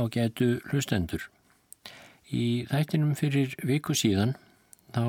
[0.00, 1.28] á getu hlustendur.
[2.32, 4.36] Í þættinum fyrir viku síðan
[4.94, 5.04] þá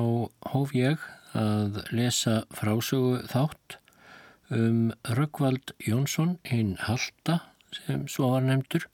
[0.52, 1.00] hóf ég
[1.38, 3.78] að lesa frásögu þátt
[4.52, 7.40] um Röggvald Jónsson hinn Halda
[7.72, 8.84] sem svo var nefndur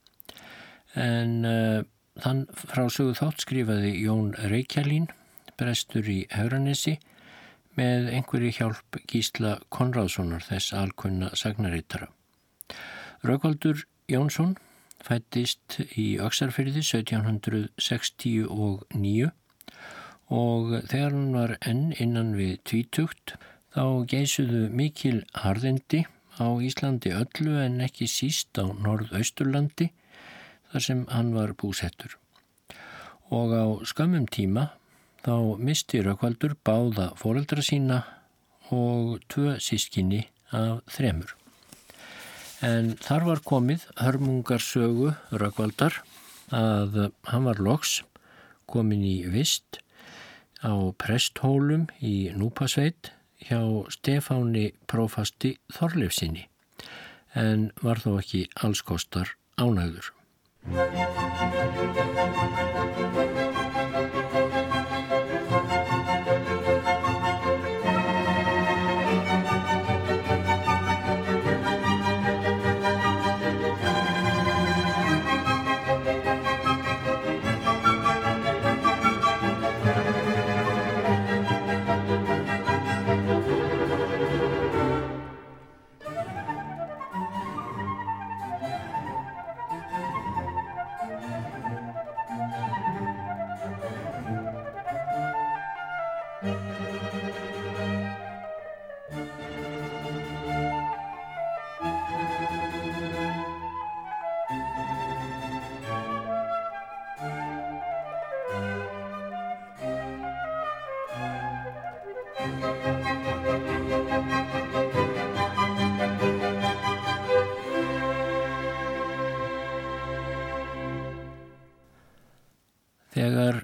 [0.94, 1.82] en uh,
[2.22, 5.08] þann frásögu þátt skrifaði Jón Reykjælín,
[5.58, 6.98] brestur í Hauranesi
[7.78, 12.08] með einhverju hjálp Gísla Konráðssonar þess alkunna sagnarittara.
[13.26, 14.56] Röggvaldur Jónsson
[15.04, 19.30] fættist í Öksarfyrði 1769
[20.28, 23.36] og þegar hann var enn innan við tvítugt
[23.74, 26.04] þá geysuðu mikil harðindi
[26.38, 29.90] á Íslandi öllu en ekki síst á Norðausturlandi
[30.72, 32.18] þar sem hann var búsettur.
[33.32, 34.70] Og á skamum tíma
[35.24, 38.02] þá misti Rökkvaldur báða fóreldra sína
[38.74, 41.34] og tvö sískinni af þremur.
[42.64, 46.00] En þar var komið hörmungarsögu Rökkvaldar
[46.50, 46.96] að
[47.30, 48.00] hann var loks
[48.66, 49.78] komin í vist
[50.66, 53.12] á presthólum í Núpasveit
[53.46, 53.62] hjá
[53.94, 56.48] Stefáni Prófasti Þorleifsinni
[57.38, 60.10] en var þó ekki allskostar ánægður.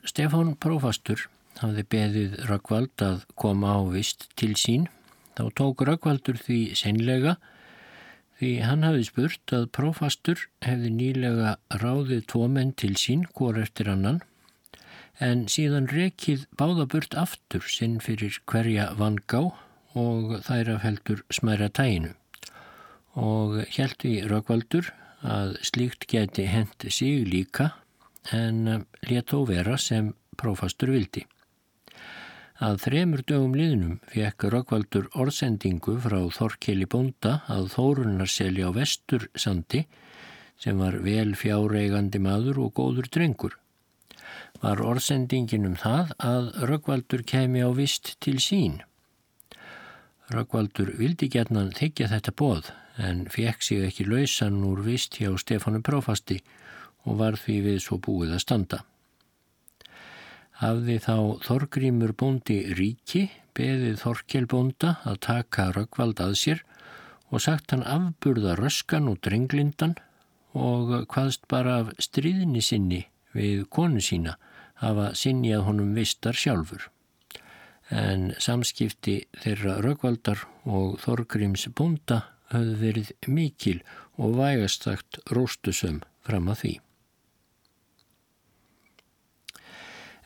[0.05, 1.23] Stefán Prófastur
[1.63, 4.85] hafði beðið Röggvald að koma á vist til sín,
[5.33, 7.39] þá tók Röggvaldur því senlega
[8.37, 13.89] því hann hafði spurt að Prófastur hefði nýlega ráðið tvo menn til sín, hvor eftir
[13.89, 14.21] annan,
[15.25, 19.47] en síðan rekið báðaburt aftur sinn fyrir hverja vangá
[19.97, 22.13] og þær af heldur smæra tæginu.
[23.17, 24.93] Og held við Röggvaldur
[25.25, 27.71] að slíkt geti hendi sig líka
[28.33, 31.25] en eh, let þó vera sem prófastur vildi.
[32.63, 39.83] Að þremur dögum liðnum fekk Röggvaldur orðsendingu frá Þorkeli Bónda að Þórunarselji á vestur sandi
[40.63, 43.59] sem var vel fjáreigandi maður og góður drengur.
[44.63, 48.81] Var orðsendingin um það að Röggvaldur kemi á vist til sín.
[50.31, 55.83] Röggvaldur vildi gernan þykja þetta bóð en fekk sig ekki lausan úr vist hjá Stefánu
[55.83, 56.64] Prófasti og
[57.05, 58.81] var því við svo búið að standa.
[60.61, 66.65] Hafði þá Þorgrímur bóndi ríki beðið Þorkel bónda að taka Röggvald að sér
[67.31, 69.97] og sagt hann afburða röskan og drenglindan
[70.55, 73.03] og hvaðst bara af stríðinni sinni
[73.35, 74.37] við konu sína
[74.79, 76.89] hafa sinjað honum vistar sjálfur.
[77.91, 82.23] En samskipti þeirra Röggvaldar og Þorgríms bónda
[82.55, 83.79] höfðu verið mikil
[84.17, 86.75] og vægastagt róstusum fram að því.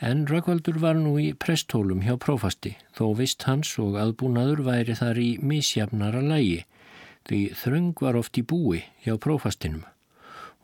[0.00, 5.18] En Röggvaldur var nú í prestólum hjá prófasti, þó vist hans og aðbúnaður væri þar
[5.18, 6.60] í misjafnara lægi,
[7.26, 9.82] því þröng var oft í búi hjá prófastinum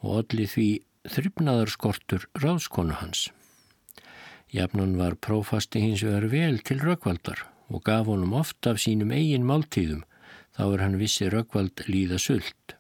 [0.05, 0.69] og allir því
[1.09, 3.29] þryfnaðarskortur ráðskonu hans.
[4.55, 7.43] Jafnan var prófasti hins vegar vel til Röggvaldar
[7.73, 10.05] og gaf honum oft af sínum eigin máltíðum,
[10.55, 12.77] þá er hann vissi Röggvald líða sult.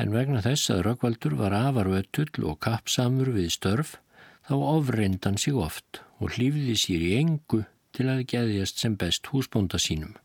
[0.00, 3.98] En vegna þess að Röggvaldur var afarvötull og kappsamur við störf,
[4.50, 7.60] þá ofreindan sig oft og hlýfði sér í engu
[7.94, 10.16] til að geðjast sem best húsbónda sínum.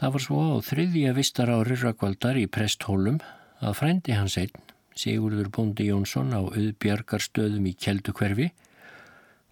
[0.00, 3.18] Það var svo á þriðja vistar ári Rökkvaldar í presthólum
[3.60, 4.54] að frændi hans einn,
[4.96, 8.46] Sigurður Bóndi Jónsson á auðbjargarstöðum í Kjeldukverfi,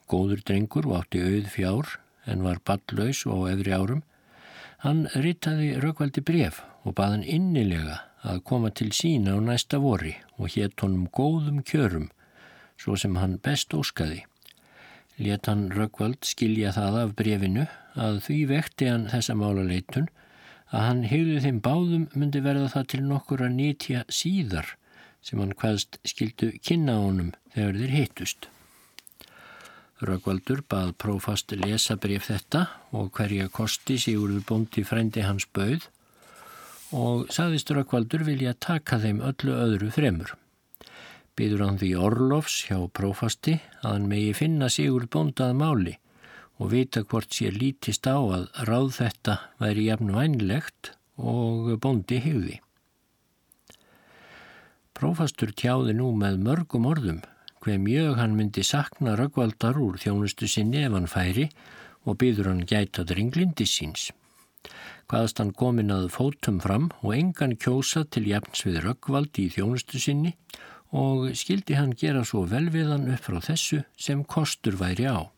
[0.09, 4.01] góður drengur og átti auð fjár en var ballaus og efri árum,
[4.81, 10.49] hann rittaði Rökkvaldi bref og baðan innilega að koma til sína á næsta vori og
[10.57, 12.09] hétt honum góðum kjörum
[12.81, 14.25] svo sem hann best óskaði.
[15.21, 17.67] Let hann Röggvald skilja það af brefinu
[18.01, 20.09] að því vekti hann þessa málaleitun
[20.71, 24.77] að hann hegðu þeim báðum myndi verða það til nokkur að nýtja síðar
[25.21, 28.49] sem hann hvaðst skildu kynna honum þegar þeir hittust.
[30.01, 32.67] Röggvaldur bað prófast lesa bref þetta
[32.97, 35.91] og hverja kosti Sigurður bóndi frendi hans bauð
[36.97, 40.40] og saðist Röggvaldur vilja taka þeim öllu öðru fremur.
[41.39, 45.97] Býður hann því Orlofs hjá prófasti að hann megi finna Sigurð bóndað máli
[46.61, 52.59] og vita hvort sér lítist á að ráð þetta væri jafn vænlegt og bóndi higði.
[54.97, 57.23] Prófastur tjáði nú með mörgum orðum
[57.65, 61.47] hver mjög hann myndi sakna Röggvaldar úr þjónustu sinni ef hann færi
[62.09, 64.11] og byður hann gæta dringlindi síns.
[65.09, 70.01] Hvaðast hann komin að fótum fram og engan kjósa til jafns við Röggvald í þjónustu
[70.01, 70.35] sinni
[70.91, 75.31] og skildi hann gera svo vel við hann upp frá þessu sem kostur væri á.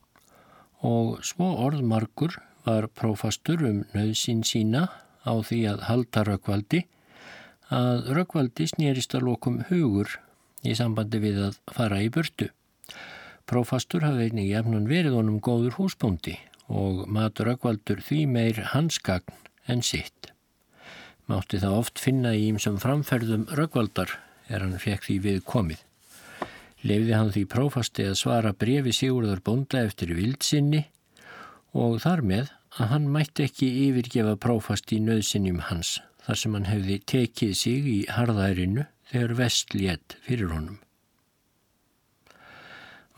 [0.83, 4.89] Og svo orðmarkur var prófastur um nöðsinn sína
[5.23, 6.83] á því að halda Röggvaldi
[7.73, 10.19] að Röggvaldi snýrist að lokum hugur
[10.63, 12.49] í sambandi við að fara í burtu.
[13.49, 16.39] Prófastur hafði einnig jafnan verið honum góður húsbóndi
[16.73, 19.35] og matur aukvaldur því meir hanskagn
[19.69, 20.31] en sitt.
[21.29, 24.15] Mátti það oft finna í ímsum framferðum raukvaldar
[24.49, 25.83] er hann fekk því við komið.
[26.83, 30.87] Lefði hann því prófasti að svara brefi Sigurðar bonda eftir vildsinni
[31.79, 32.51] og þar með
[32.81, 37.87] að hann mætti ekki yfirgefa prófasti í nöðsinnjum hans þar sem hann hefði tekið sig
[37.93, 40.79] í harðærinu þegar vest létt fyrir honum.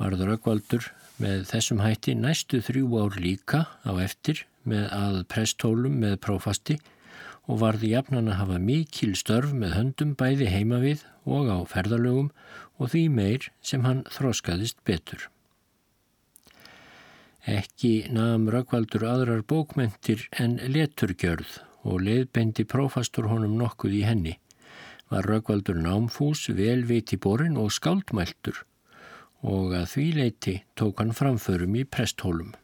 [0.01, 0.91] Varður Ökvaldur
[1.23, 6.81] með þessum hætti næstu þrjú ár líka á eftir með að presthólum með prófasti
[7.45, 12.31] og varði jafnan að hafa mikil störf með höndum bæði heima við og á ferðalögum
[12.79, 15.29] og því meir sem hann þróskaðist betur.
[17.45, 24.39] Ekki naðum Rökkvaldur aðrar bókmentir en leturgjörð og leiðbendi prófastur honum nokkuð í henni
[25.13, 28.65] var Röggvaldur námfús, velviti borin og skáldmæltur
[29.45, 32.55] og að því leiti tók hann framförum í presthólum.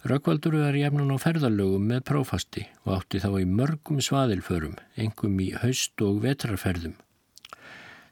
[0.00, 5.50] Röggvaldur var jæfnun á ferðalögum með prófasti og átti þá í mörgum svaðilförum, engum í
[5.60, 6.94] haust og vetrarferðum.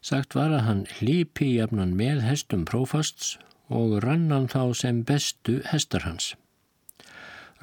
[0.05, 3.39] Sagt var að hann hlýpi jæfnan með hestum prófasts
[3.73, 6.35] og rannan þá sem bestu hestar hans.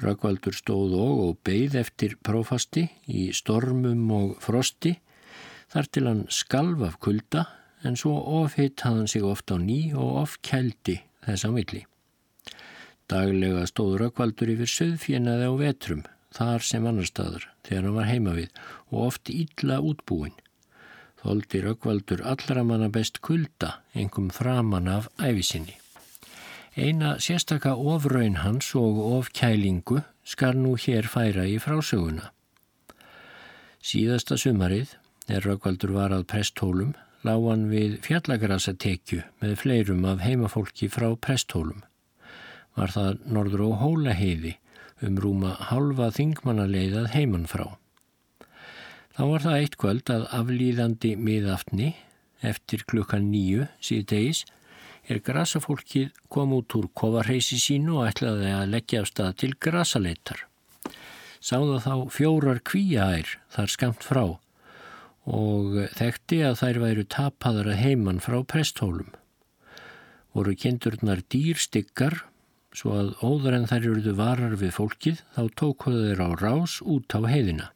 [0.03, 4.97] Röggvaldur stóð og og beigð eftir prófasti í stormum og frosti
[5.71, 7.47] þar til hann skalv af kulda
[7.87, 11.87] en svo ofhitt hafðan sig ofta á ný og ofkældi þess að milli.
[13.07, 16.03] Daglega stóð Röggvaldur yfir söðfjenaði á vetrum
[16.35, 18.61] þar sem annar staður þegar hann var heima við
[18.91, 20.35] og oft ítla útbúin.
[21.23, 25.79] Þóldi Röggvaldur allra manna best kulda engum framann af æfisinni.
[26.77, 32.29] Eina sérstaka ofraun hans og ofkælingu skar nú hér færa í frásöguna.
[33.81, 34.97] Síðasta sumarið,
[35.31, 36.91] er Rökkvaldur var að presthólum,
[37.23, 41.81] lág hann við fjallagrasatekju með fleirum af heimafólki frá presthólum.
[42.77, 44.55] Var það norður og hóla heiði
[45.05, 47.77] um rúma halva þingmannaleiðað heimann frá.
[49.17, 51.95] Þá var það eitt kvöld að aflýðandi miðaftni
[52.45, 54.43] eftir klukkan nýju síðdeis
[55.09, 60.43] er grasafólkið kom út úr kofarheysi sínu og ætlaði að leggja af stað til grasaleitar.
[61.41, 64.23] Sáða þá fjórar kvíaær þar skamt frá
[65.27, 69.09] og þekkti að þær væru tapaðar að heiman frá presthólum.
[70.35, 72.21] Voru kindurnar dýrstyggar
[72.77, 77.17] svo að óður en þær eruðu varar við fólkið þá tókuðu þeir á rás út
[77.17, 77.71] á heiðina.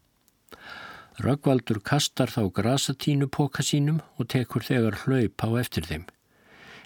[1.22, 6.05] Röggvaldur kastar þá grasatínu póka sínum og tekur þegar hlaup á eftir þeim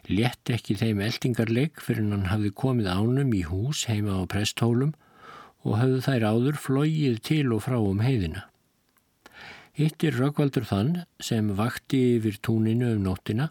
[0.10, 4.93] létt ekki þeim eldingarleik fyrir hann hafði komið ánum í hús heima á presthólum
[5.65, 8.45] og hafði þær áður flóið til og frá um heiðina.
[9.75, 13.50] Hittir Röggvaldur þann sem vakti yfir túninu um nóttina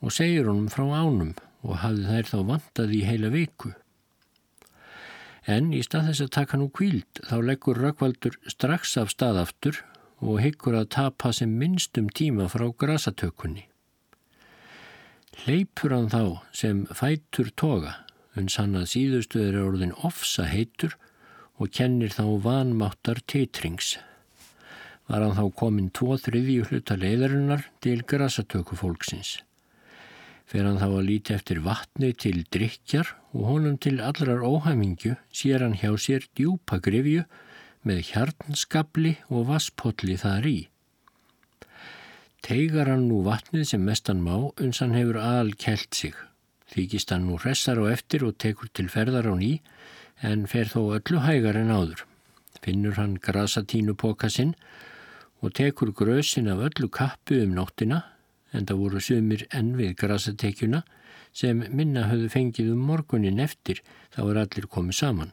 [0.00, 1.32] og segir honum frá ánum
[1.62, 3.72] og hafði þær þá vantað í heila viku.
[5.48, 9.80] En í stað þess að taka nú kvíld þá leggur Röggvaldur strax af staðaftur
[10.20, 13.66] og hyggur að tapa sem minnstum tíma frá grasatökunni.
[15.46, 17.94] Leipur hann þá sem fætur toga,
[18.36, 20.96] uns hann að síðustu er orðin ofsa heitur
[21.56, 23.96] og kennir þá vanmáttar teitrings.
[25.08, 29.38] Var hann þá komin tvo þriðju hluta leiðarinnar til grasatöku fólksins.
[30.50, 35.62] Fer hann þá að líti eftir vatni til drikjar og honum til allrar óhæmingu sér
[35.62, 37.22] hann hjá sér djúpa grifju
[37.86, 40.58] með hjarnskabli og vaspolli þar í.
[42.42, 46.18] Tegar hann nú vatnið sem mestan má uns hann hefur al kelt sig.
[46.74, 49.60] Þykist hann nú hressar á eftir og tekur til ferðar á ný
[50.26, 52.06] en fer þó öllu hægar en áður.
[52.58, 54.56] Finnur hann grasatínu póka sinn
[55.40, 58.02] og tekur grösin af öllu kappu um nóttina
[58.52, 60.82] en það voru sumir enn við grasatekjuna
[61.32, 63.82] sem minna höfðu fengið um morgunin eftir
[64.14, 65.32] þá er allir komið saman.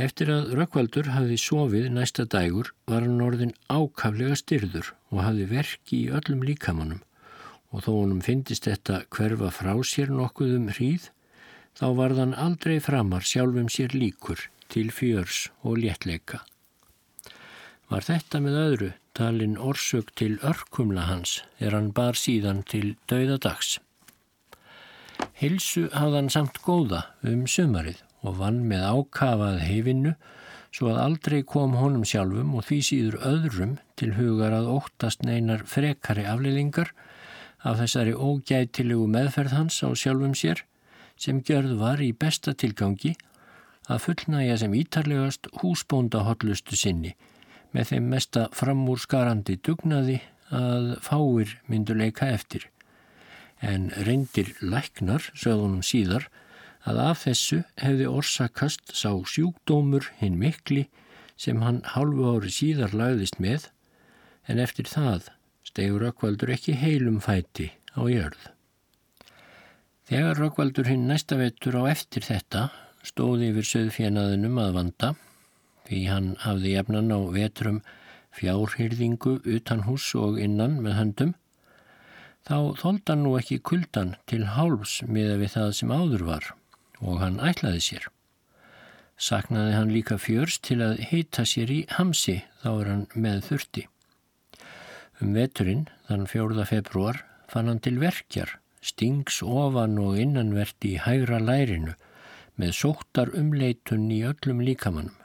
[0.00, 5.98] Eftir að Rökkvaldur hafði sofið næsta dægur var hann orðin ákaflega styrður og hafði verki
[6.06, 7.02] í öllum líkamannum
[7.72, 11.10] og þó honum fyndist þetta hverfa frá sér nokkuð um hríð
[11.78, 16.40] þá var þann aldrei framar sjálfum sér líkur til fjörs og léttleika.
[17.92, 23.78] Var þetta með öðru talin orsök til örkumla hans er hann bar síðan til dauðadags.
[25.36, 30.14] Hilsu hafði hann samt góða um sumarið og vann með ákafað hefinnu
[30.72, 35.66] svo að aldrei kom honum sjálfum og því síður öðrum til hugar að óttast neinar
[35.68, 36.94] frekari afliðingar
[37.62, 40.64] af þessari ógætilegu meðferð hans á sjálfum sér
[41.20, 43.12] sem gjörð var í besta tilgangi
[43.92, 47.12] að fullnæja sem ítarlegast húsbónda hotlustu sinni
[47.72, 50.20] með þeim mesta framúrskarandi dugnaði
[50.52, 52.68] að fáir myndu leika eftir.
[53.62, 56.28] En reyndir læknar, sögðunum síðar,
[56.88, 60.88] að af þessu hefði orsakast sá sjúkdómur hinn mikli
[61.38, 63.68] sem hann hálfu ári síðar lagðist með,
[64.50, 65.30] en eftir það
[65.66, 68.50] stegur Rökkvaldur ekki heilum fæti á jörð.
[70.10, 72.66] Þegar Rökkvaldur hinn næsta vettur á eftir þetta
[73.06, 75.12] stóði yfir söðfjanaðinum að vanda
[75.92, 77.82] því hann hafði jafnan á vetrum
[78.32, 81.34] fjárhyrðingu utan hús og innan með höndum
[82.48, 86.48] þá þólda nú ekki kuldan til háls miða við það sem áður var
[87.02, 88.08] og hann ætlaði sér.
[89.20, 93.84] Saknaði hann líka fjörs til að hýta sér í hamsi þá er hann með þurfti.
[95.20, 97.20] Um veturinn, þann fjórða februar,
[97.52, 101.94] fann hann til verkjar stings ofan og innanvert í hægra lærinu
[102.58, 105.21] með sóttar umleitun í öllum líkamannum.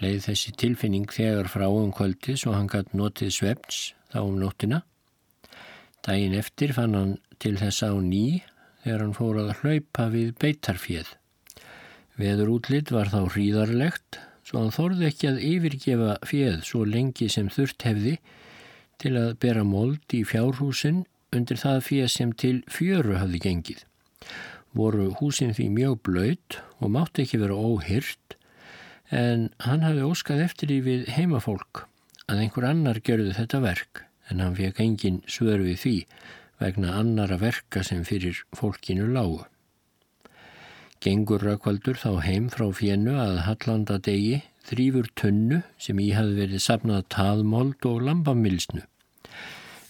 [0.00, 3.80] Leið þessi tilfinning þegar frá um kvöldi svo hann gætt notið svefns
[4.12, 4.82] þá um nóttina.
[6.06, 8.40] Dægin eftir fann hann til þess á ný
[8.84, 11.10] þegar hann fór að hlaupa við beitarfjöð.
[12.20, 17.52] Veður útlitt var þá hríðarlegt svo hann þorði ekki að yfirgefa fjöð svo lengi sem
[17.52, 18.16] þurft hefði
[19.00, 21.04] til að bera mold í fjárhúsin
[21.36, 23.84] undir það fyrir sem til fjöru hafði gengið.
[24.76, 28.39] Voru húsin því mjög blöyt og mátti ekki vera óhyrt
[29.10, 31.84] en hann hafði óskað eftir í við heimafólk
[32.30, 35.96] að einhver annar gerði þetta verk en hann fekk engin svör við því
[36.60, 39.42] vegna annara verka sem fyrir fólkinu lágu.
[41.00, 46.64] Gengur Rökkvaldur þá heim frá fjennu að Hallanda degi þrýfur tunnu sem í hafði verið
[46.66, 48.84] sapnað taðmold og lambamilsnu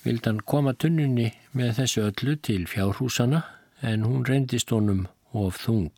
[0.05, 3.43] vild hann koma tunnunni með þessu öllu til fjárhúsana
[3.85, 5.93] en hún reyndist honum of þung.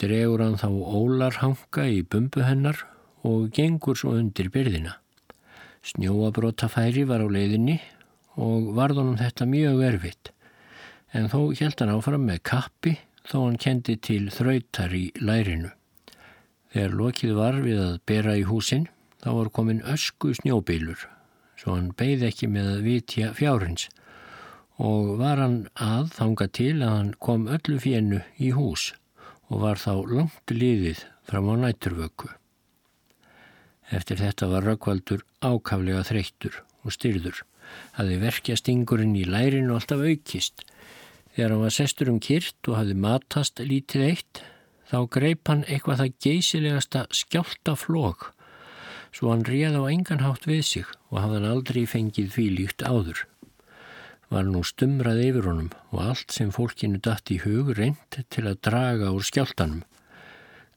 [0.00, 2.80] Dregur hann þá ólarhanga í bumbu hennar
[3.24, 4.96] og gengur svo undir byrðina.
[5.84, 7.78] Snjóabrótafæri var á leiðinni
[8.40, 10.32] og varð honum þetta mjög erfitt
[11.14, 12.96] en þó held hann áfram með kappi
[13.28, 15.70] þó hann kendi til þrautar í lærinu.
[16.74, 18.88] Þegar lokið var við að bera í húsin
[19.22, 21.06] þá var komin ösku snjóbílur
[21.60, 23.86] svo hann beigð ekki með að vitja fjárins
[24.82, 28.90] og var hann að þanga til að hann kom öllu fjennu í hús
[29.54, 32.32] og var þá langt liðið fram á nætturvöku.
[33.94, 37.44] Eftir þetta var Rökkvaldur ákaflega þreyttur og styrður.
[37.94, 40.64] Haði verkja stingurinn í lærinu alltaf aukist.
[41.36, 44.42] Þegar hann var sestur um kyrt og hafi matast lítið eitt,
[44.90, 48.32] þá greip hann eitthvað það geysilegasta skjálta flók
[49.14, 53.20] svo hann réð á enganhátt við sig og hafðan aldrei fengið því líkt áður.
[54.32, 58.60] Var nú stumrað yfir honum og allt sem fólkinu datt í hug reynd til að
[58.68, 59.82] draga úr skjáltanum.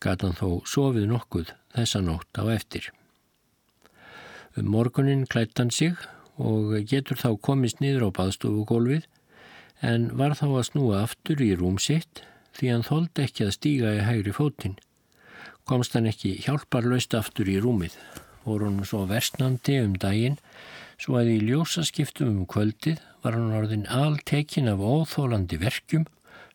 [0.04, 2.92] Gatan þó sofið nokkuð þessa nótt á eftir.
[4.58, 5.96] Um morgunin klætt hann sig
[6.38, 9.08] og getur þá komist niður á baðstofugólfið
[9.86, 12.24] en var þá að snúa aftur í rúm sitt
[12.58, 14.80] því hann þóldi ekki að stíga í hægri fótinn.
[15.68, 17.98] Komst hann ekki hjálparlaust aftur í rúmið
[18.48, 20.38] fór hún svo versnandi um daginn
[20.98, 26.08] svo að í ljósaskiptum um kvöldið var hann orðin altekin af óþólandi verkjum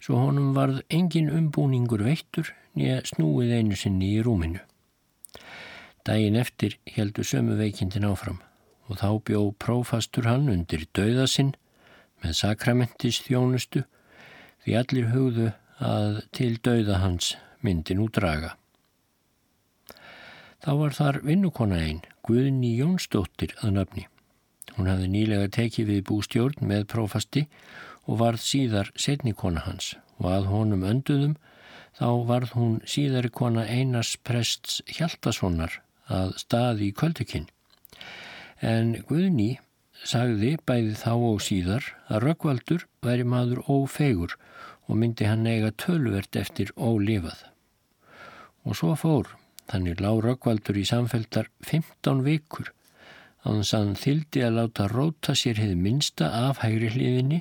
[0.02, 4.62] svo honum varð engin umbúningur veittur nýja snúið einu sinni í rúminu.
[6.02, 8.40] Daginn eftir heldur sömu veikindin áfram
[8.90, 11.54] og þá bjó prófastur hann undir dauðasinn
[12.22, 13.84] með sakramentis þjónustu
[14.64, 18.56] því allir hugðu að til dauða hans myndi nú draga.
[20.62, 24.04] Þá var þar vinnukona einn, Guðni Jónsdóttir að nafni.
[24.76, 27.46] Hún hafði nýlega tekið við bústjórn með prófasti
[28.08, 31.34] og varð síðar setnikona hans og að honum önduðum
[31.98, 35.80] þá varð hún síðari kona Einars prests Hjaltasonar
[36.12, 37.48] að staði í kvöldukinn.
[38.62, 39.58] En Guðni
[40.08, 44.36] sagði bæði þá og síðar að Röggvaldur væri maður ófegur
[44.88, 47.38] og myndi hann eiga tölvert eftir ólifað.
[48.66, 49.28] Og svo fór,
[49.70, 52.72] þannig lág Röggvaldur í samfeltar 15 vikur
[53.42, 57.40] að hann þildi að láta róta sér hefði minsta af hægri hliðinni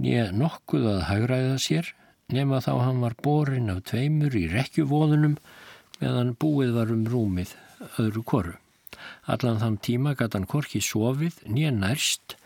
[0.00, 1.90] nýja nokkuð að hægræða sér
[2.32, 5.36] nema þá hann var borin af tveimur í rekkjuvóðunum
[6.00, 7.54] meðan búið var um rúmið
[8.00, 8.54] öðru koru.
[9.28, 12.38] Allan þann tíma gæti hann korki sofið nýja nærst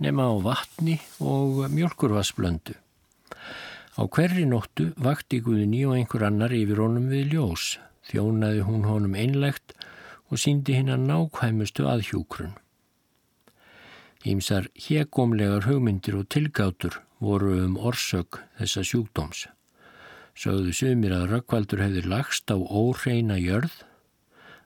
[0.00, 2.76] nema á vatni og mjölkurvassblöndu.
[4.00, 7.76] Á hverri nóttu vakti Guðni og einhver annar yfir honum við ljós.
[8.08, 9.88] Þjónaði hún honum einlegt og
[10.38, 12.52] síndi hinn að nákvæmustu aðhjúkrun.
[14.28, 19.46] Ímsar hegómlegar hugmyndir og tilgátur voru um orsök þessa sjúkdóms.
[20.36, 23.72] Sögðu sumir að Rökkvaldur hefði lagst á óreina jörð,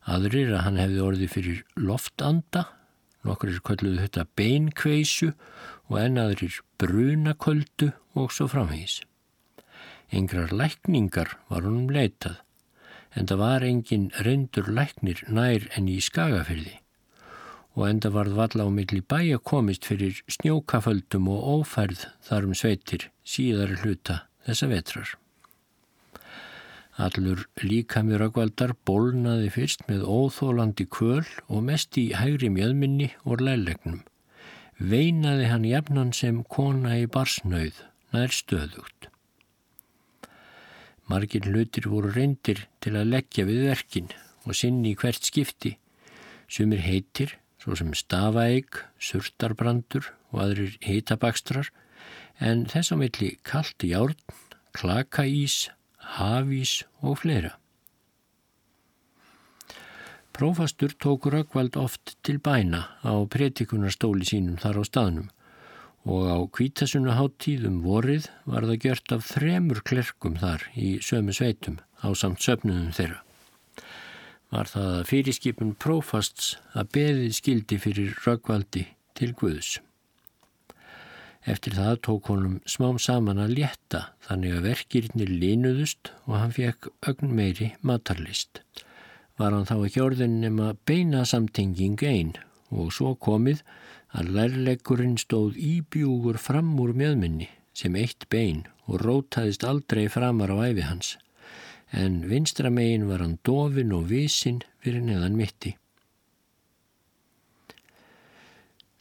[0.04, 2.66] aðrir að hann hefði orðið fyrir loftanda,
[3.24, 5.32] nokkur er kölluð þetta beinkveisu
[5.88, 9.00] og ennaðrir brunaköldu og svo framhengis.
[10.12, 12.42] Engrar lækningar var honum leitað
[13.14, 16.78] en það var engin reyndur læknir nær en í skagafyrði
[17.74, 23.08] og enda varð valla á milli bæja komist fyrir snjókaföldum og ófærð þar um sveitir
[23.26, 25.08] síðar hluta þessa vetrar.
[26.94, 34.04] Allur líkamið röggvaldar bólnaði fyrst með óþólandi köl og mest í hægri mjöðminni og lælegnum.
[34.78, 37.82] Veinaði hann jafnan sem kona í barsnauð
[38.14, 39.10] nær stöðugt.
[41.10, 44.12] Margir hlutir voru reyndir til að leggja við verkin
[44.44, 45.74] og sinni í hvert skipti.
[46.48, 51.68] Sumir heitir, svo sem stafaeig, surtarbrandur og aðrir heitabakstrar,
[52.40, 54.16] en þess á milli kallt járn,
[54.76, 55.68] klakaís,
[56.16, 57.54] hafís og fleira.
[60.34, 65.28] Prófastur tók Rökkvald oft til bæna á pretikunastóli sínum þar á staðnum
[66.04, 72.12] og á kvítasunaháttíðum vorið var það gjört af þremur klerkum þar í sömu sveitum á
[72.12, 73.22] samt söpnunum þeirra.
[74.52, 78.84] Var það að fyrirskipun prófasts að beðið skildi fyrir röggvaldi
[79.16, 79.78] til Guðs.
[81.44, 86.88] Eftir það tók honum smám saman að létta þannig að verkirnir línuðust og hann fekk
[87.10, 88.62] ögn meiri matarlist.
[89.40, 92.36] Var hann þá ekki orðin nema beina samtenging einn
[92.72, 93.64] og svo komið
[94.14, 100.56] að lærleikurinn stóð íbjúgur fram úr mjöðminni sem eitt bein og rótaðist aldrei framar á
[100.70, 101.14] æfi hans,
[101.90, 105.74] en vinstramegin var hann dofin og vísin fyrir neðan mitti.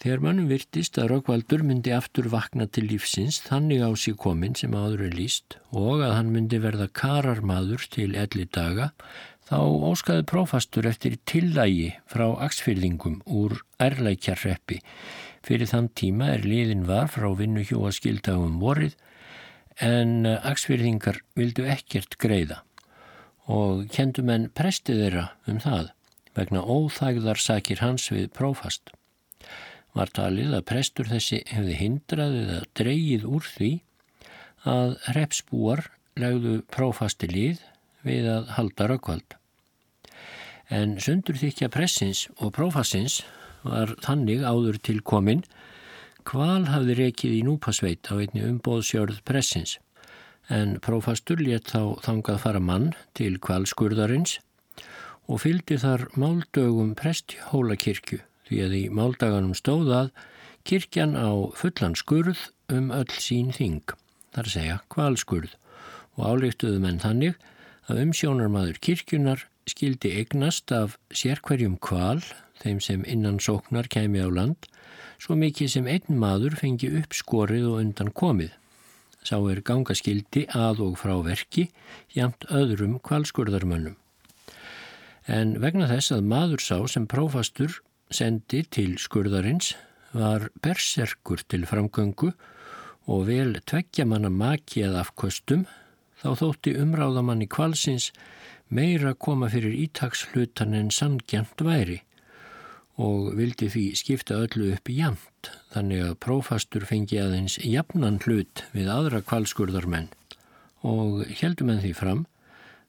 [0.03, 4.73] Þegar mannum virtist að Rökkvaldur myndi aftur vakna til lífsins þannig á sig komin sem
[4.75, 8.89] áður er líst og að hann myndi verða kararmadur til elli daga,
[9.53, 9.61] þá
[9.91, 14.79] óskaði prófastur eftir tillægi frá aksfyrðingum úr ærlækjarreppi.
[15.45, 18.95] Fyrir þann tíma er liðin var frá vinnu hjóa skildagum vorið
[19.85, 22.63] en aksfyrðingar vildu ekkert greiða
[23.51, 25.91] og kendum en presti þeirra um það
[26.33, 28.89] vegna óþægðar sakir hans við prófast.
[29.93, 33.71] Var talið að prestur þessi hefði hindrað eða dreyið úr því
[34.73, 35.85] að repsbúar
[36.17, 37.61] legðu prófasti lið
[38.07, 39.37] við að halda raukvald.
[40.73, 43.19] En sundur þykja pressins og prófassins
[43.61, 45.43] var þannig áður til komin
[46.25, 49.77] hval hafði rekið í núpasveit á einni umbóðsjörð pressins.
[50.49, 54.39] En prófastur létt þá þangað fara mann til kvalskurðarins
[55.29, 60.09] og fylgdi þar máldögum presthólakirkju því að í máldaganum stóðað
[60.67, 63.85] kirkjan á fullan skurð um öll sín þing,
[64.33, 65.53] þar segja kvalskurð
[66.17, 67.37] og álíktuðu menn þannig
[67.91, 72.21] að umsjónarmadur kirkjunar skildi eignast af sérkverjum kval,
[72.63, 74.67] þeim sem innan sóknar kemi á land,
[75.21, 78.51] svo mikið sem einn maður fengi uppskorið og undan komið.
[79.23, 81.69] Sá er gangaskildi að og frá verki,
[82.11, 83.95] jamt öðrum kvalskurðarmönnum.
[85.31, 87.79] En vegna þess að maður sá sem prófastur
[88.11, 89.73] sendi til skurðarins
[90.13, 92.33] var berserkur til framgöngu
[93.07, 95.63] og vel tveggja manna maki að afkostum
[96.21, 98.11] þá þótti umráðamanni kvalsins
[98.73, 102.01] meira koma fyrir ítakslutan en sangjant væri
[103.03, 108.91] og vildi því skipta öllu upp jamt þannig að prófastur fengi aðeins jafnan hlut við
[108.93, 110.11] aðra kvalskurðarmenn
[110.85, 112.25] og heldum en því fram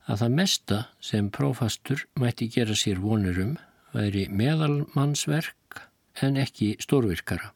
[0.04, 3.56] að það mesta sem prófastur mætti gera sér vonurum
[3.94, 5.84] væri meðalmannsverk
[6.22, 7.52] en ekki stórvirkara.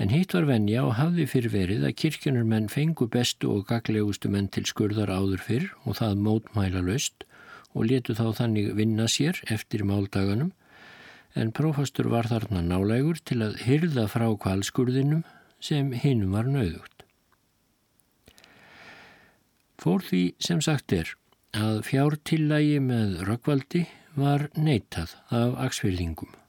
[0.00, 4.30] En hitt var venja og hafði fyrir verið að kirkjunar menn fengu bestu og gaglegustu
[4.32, 7.26] menn til skurðar áður fyrr og það mótmæla löst
[7.74, 10.52] og letu þá þannig vinna sér eftir máldaganum
[11.36, 15.24] en prófastur var þarna nálegur til að hyrða frá kvalskurðinum
[15.62, 17.06] sem hinnum var nauðugt.
[19.80, 21.14] Fór því sem sagt er
[21.56, 26.41] að fjártillægi með rökkvaldi var neitað af aksfyrðingum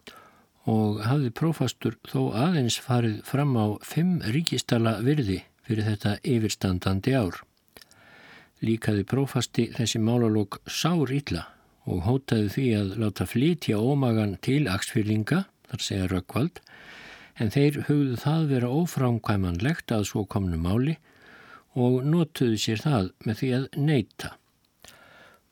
[0.70, 7.42] og hafði prófastur þó aðeins farið fram á fimm ríkistala virði fyrir þetta yfirstandandi ár.
[8.64, 11.50] Líkaði prófasti þessi málalók sár illa
[11.84, 16.62] og hótaði því að láta flytja ómagan til aksfyrlinga, þar segja Rökkvald,
[17.36, 20.96] en þeir hugðu það vera ófrámkvæmanlegt að svo komnu máli
[21.76, 24.36] og notuðu sér það með því að neyta.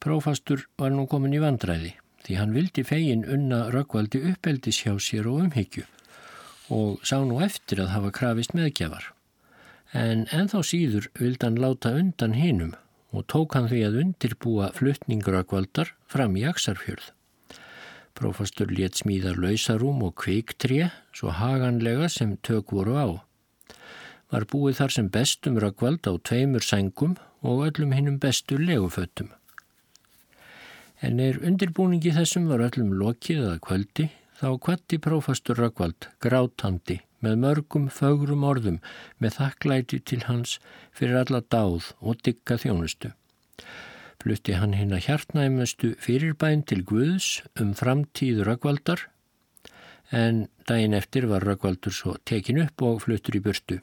[0.01, 5.29] Prófastur var nú komin í vandræði því hann vildi fegin unna Rökkvaldi uppeldis hjá sér
[5.31, 5.87] og umhyggju
[6.71, 9.09] og sá nú eftir að hafa krafist meðgjafar.
[9.91, 12.77] En enþá síður vildi hann láta undan hinum
[13.11, 17.09] og tók hann því að undirbúa fluttningrökkvaldar fram í Aksarfjörð.
[18.15, 23.07] Prófastur létt smíðar lausarúm og kviktré svo haganlega sem tök voru á.
[24.31, 29.31] Var búið þar sem bestum rökkvald á tveimur sængum og öllum hinnum bestu leguföttum.
[31.01, 34.03] En er undirbúningi þessum var öllum lokið eða kvöldi
[34.37, 38.77] þá kvatti prófastur rökkvald grátandi með mörgum fögrum orðum
[39.21, 40.59] með þakklæti til hans
[40.93, 43.11] fyrir alla dáð og digga þjónustu.
[44.21, 49.07] Flutti hann hinn að hjartnæmustu fyrirbæn til Guðs um framtíð Röggvaldar
[50.13, 53.81] en daginn eftir var Röggvaldur svo tekin upp og fluttur í burtu.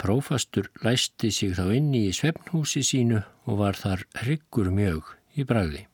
[0.00, 5.86] Prófastur læsti sig þá inni í svefnhúsi sínu og var þar hryggur mjög í bragði.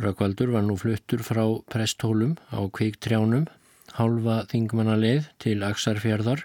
[0.00, 3.46] Röggvaldur var nú fluttur frá presthólum á kveiktrjánum
[3.94, 6.42] hálfa þingmannaleið til Aksarfjörðar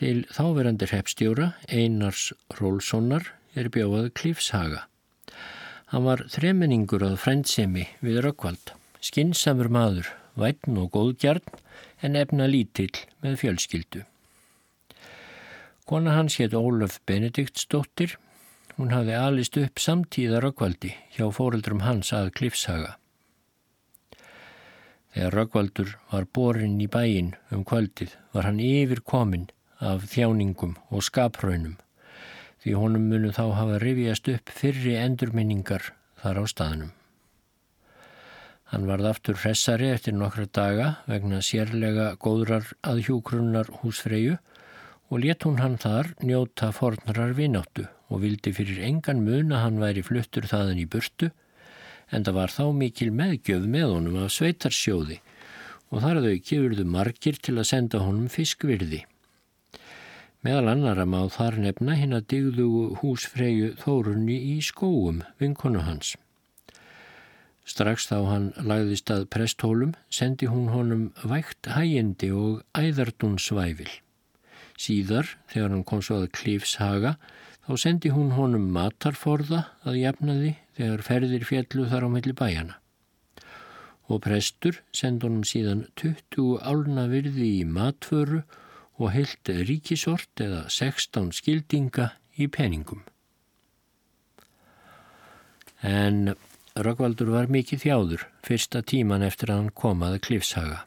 [0.00, 4.86] til þáverandi hreppstjóra Einars Rólssonar er bjóðað Klífshaga.
[5.92, 8.72] Hann var þremenningur að frendsemi við Rökkvald,
[9.04, 10.08] skinsamur maður,
[10.40, 11.60] vætn og góðgjarn
[12.00, 14.06] en efna lítill með fjölskyldu.
[15.84, 18.16] Kona hans hétt Ólaf Benediktsdóttir.
[18.78, 22.96] Hún hafði alist upp samtíða Rökkvaldi hjá fóreldrum hans að Klífshaga.
[25.12, 31.04] Þegar Röggvaldur var borin í bæin um kvöldið var hann yfir komin af þjáningum og
[31.04, 31.76] skapraunum
[32.62, 35.90] því honum munu þá hafa rifjast upp fyrri endurminningar
[36.22, 36.92] þar á staðnum.
[38.72, 44.38] Hann varð aftur hressari eftir nokkra daga vegna sérlega góðrar aðhjúgrunnar húsfreyju
[45.12, 49.80] og let hún hann þar njóta fornrar vináttu og vildi fyrir engan mun að hann
[49.82, 51.28] væri fluttur þaðan í burtu
[52.12, 55.18] en það var þá mikil meðgjöf með honum af sveitarsjóði
[55.92, 59.02] og þar þau kefurðu margir til að senda honum fiskvirði.
[60.42, 62.68] Meðal annara má þar nefna hinn að digðu
[63.02, 66.14] húsfreyju þórunni í skóum vinkonu hans.
[67.68, 73.92] Strax þá hann lagðist að presthólum sendi hún honum vægt hægindi og æðardúnsvæfil.
[74.82, 77.16] Síðar, þegar hann kom svo að klífshaga,
[77.62, 82.78] þá sendi hún honum matarforða að jafnaði þegar ferðir fjallu þar á melli bæjana.
[84.10, 88.42] Og prestur sendi honum síðan 20 álna virði í matföru
[88.98, 93.04] og heilt ríkisort eða 16 skildinga í peningum.
[95.82, 96.34] En
[96.72, 100.86] Röggvaldur var mikið þjáður fyrsta tíman eftir að hann komaði klifshaga.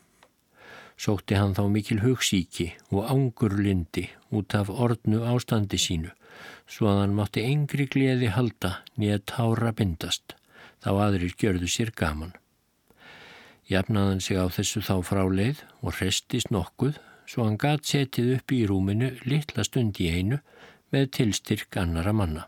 [0.96, 6.14] Sótti hann þá mikil hugsíki og ángurlindi út af ordnu ástandi sínu
[6.70, 10.36] svo að hann mátti engri gleði halda nýja tára bindast,
[10.82, 12.34] þá aðrir gjörðu sér gaman.
[13.70, 18.66] Jafnaðan sig á þessu þá fráleið og restist nokkuð, svo hann gat setið upp í
[18.70, 20.42] rúminu litla stund í einu
[20.94, 22.46] með tilstyrk annara manna.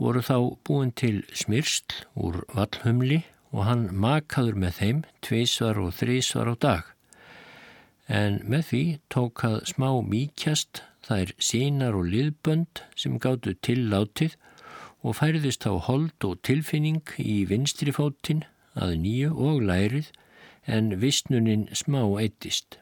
[0.00, 3.20] Voru þá búin til smyrsl úr vallhumli
[3.52, 6.84] og hann makaður með þeim tvísvar og þrísvar á dag.
[8.10, 14.34] En með því tók að smá míkjast það er sínar og liðbönd sem gáttu tillátið
[15.06, 18.42] og færðist á hold og tilfinning í vinstri fótinn
[18.74, 20.10] að nýju og lærið
[20.66, 22.80] en vissnuninn smá eittist.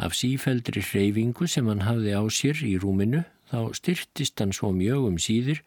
[0.00, 5.10] Af sífældri hreyfingu sem hann hafði á sér í rúminu þá styrtist hann svo mjög
[5.12, 5.60] um síðir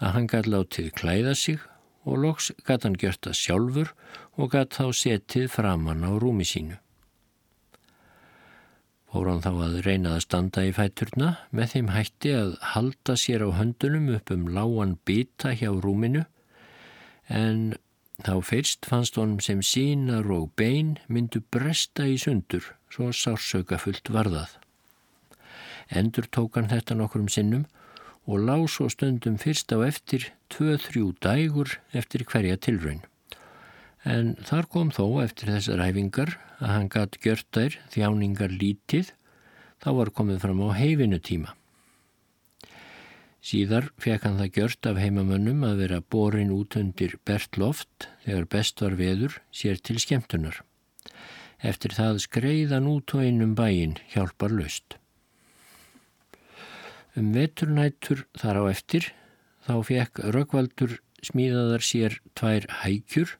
[0.00, 1.60] að hann gæti látið klæða sig
[2.08, 3.96] og loks gæti hann gjört það sjálfur
[4.40, 6.80] og gæti þá setið framann á rúmi sínu
[9.08, 13.44] fór hann þá að reyna að standa í fæturna með þeim hætti að halda sér
[13.46, 16.26] á höndunum upp um lágan bita hjá rúminu
[17.32, 17.78] en
[18.20, 24.12] þá fyrst fannst honum sem sínar og bein myndu bresta í sundur svo sársauka fullt
[24.12, 24.58] varðað.
[25.88, 27.64] Endur tók hann þetta nokkrum sinnum
[28.28, 33.00] og lás og stundum fyrst á eftir tvö-þrjú dægur eftir hverja tilraun.
[34.06, 39.12] En þar kom þó eftir þessar æfingar að hann gatt gjört þær þjáningar lítið,
[39.82, 41.54] þá var komið fram á heifinu tíma.
[43.48, 48.82] Síðar fekk hann það gjört af heimamönnum að vera borin út undir Bertloft þegar best
[48.82, 50.62] var veður sér til skemmtunar.
[51.58, 54.98] Eftir það skreiðan út og einum bæin hjálpar löst.
[57.18, 59.08] Um veturnættur þar á eftir
[59.66, 63.38] þá fekk Röggvaldur smíðaðar sér tvær hækjur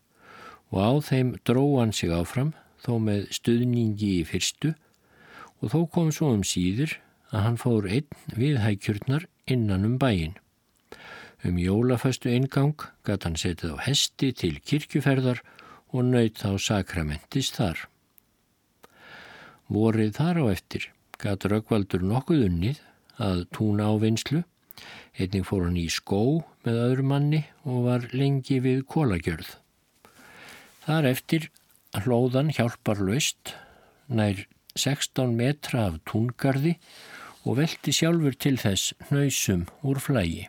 [0.72, 2.52] og á þeim dróðan sig áfram
[2.85, 4.74] þó með stuðningi í fyrstu
[5.61, 6.98] og þó kom svo um síður
[7.33, 10.37] að hann fór einn við hækjurnar innan um bæin.
[11.44, 12.76] Um jólaföstu eingang
[13.07, 15.42] gatt hann setið á hesti til kirkjuferðar
[15.94, 17.87] og nöyt þá sakramentist þar.
[19.68, 22.83] Vorið þar á eftir gatt Röggvaldur nokkuð unnið
[23.18, 24.44] að túna á vinslu.
[25.18, 29.57] Einning fór hann í skó með öðru manni og var lengi við kólagjörð.
[30.88, 31.51] Þar eftir
[32.01, 33.51] hlóðan hjálpar löst
[34.09, 36.79] nær 16 metra af túngarði
[37.44, 40.46] og velti sjálfur til þess hnausum úr flægi.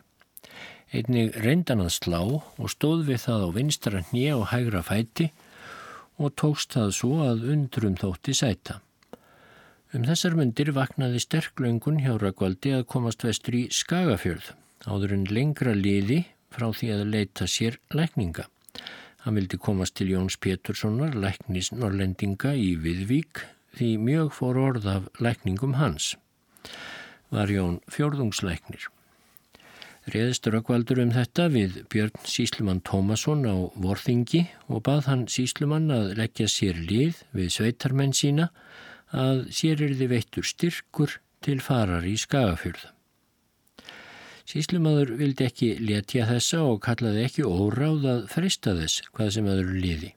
[0.96, 5.26] Einnig reyndan að slá og stóð við það á vinstra hnið og hægra fæti
[6.16, 8.78] og tókst það svo að undrum þótti sæta.
[9.92, 14.54] Um þessar myndir vaknaði sterklöngun hjá Rökkvaldi að komast vestur í Skagafjörð,
[14.88, 18.48] áður en lengra liði frá því að leita sér lækninga.
[19.24, 23.42] Hann vildi komast til Jóns Péturssonar, læknis norrlendinga í Viðvík,
[23.76, 26.14] því mjög fór orð af lækningum hans.
[27.28, 28.86] Var Jón fjörðungslæknir.
[30.10, 36.14] Reðist Rökkvaldur um þetta við Björn Síslumann Tómasson á Vorþingi og bað hann Síslumann að
[36.16, 38.48] leggja sér lið við sveitarmenn sína
[39.12, 42.94] að sér er þið veittur styrkur til farar í skagafjörða.
[44.48, 49.72] Síslumadur vildi ekki letja þessa og kallaði ekki óráð að frista þess hvað sem aður
[49.76, 50.12] liði.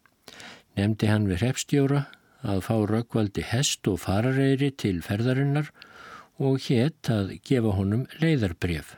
[0.79, 2.05] Nemdi hann við hreppstjóra
[2.43, 5.69] að fá rökkvaldi hest og farareyri til ferðarinnar
[6.41, 8.97] og hétt að gefa honum leiðarbref.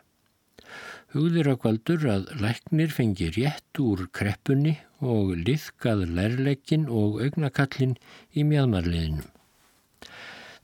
[1.16, 7.96] Hugði rökkvaldur að læknir fengi rétt úr kreppunni og liðkað lærleikin og augnakallin
[8.36, 9.30] í mjöðmarliðinum.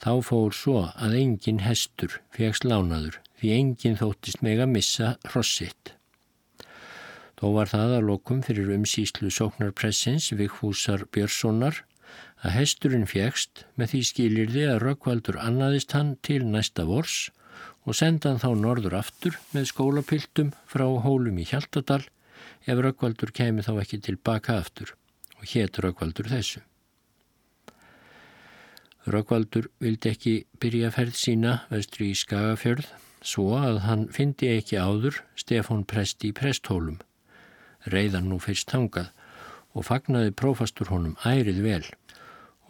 [0.02, 5.96] Þá fór svo að engin hestur fegst lánaður því engin þóttist meg að missa rossitt.
[7.42, 11.82] Þó var það að lokum fyrir umsýslu sóknarpressins Vigfúsar Björnssonar
[12.46, 17.32] að hesturinn fegst með því skilirði að Rökkvaldur annaðist hann til næsta vors
[17.90, 22.04] og senda hann þá norður aftur með skólapiltum frá hólum í Hjaltadal
[22.70, 24.94] ef Rökkvaldur kemi þá ekki tilbaka aftur
[25.40, 26.62] og hétt Rökkvaldur þessu.
[29.10, 32.86] Rökkvaldur vildi ekki byrja ferð sína vestri í Skagafjörð
[33.22, 37.00] svo að hann fyndi ekki áður Stefán Prest í Presthólum.
[37.86, 39.12] Reyðan nú fyrst hangað
[39.78, 41.86] og fagnaði prófastur honum ærið vel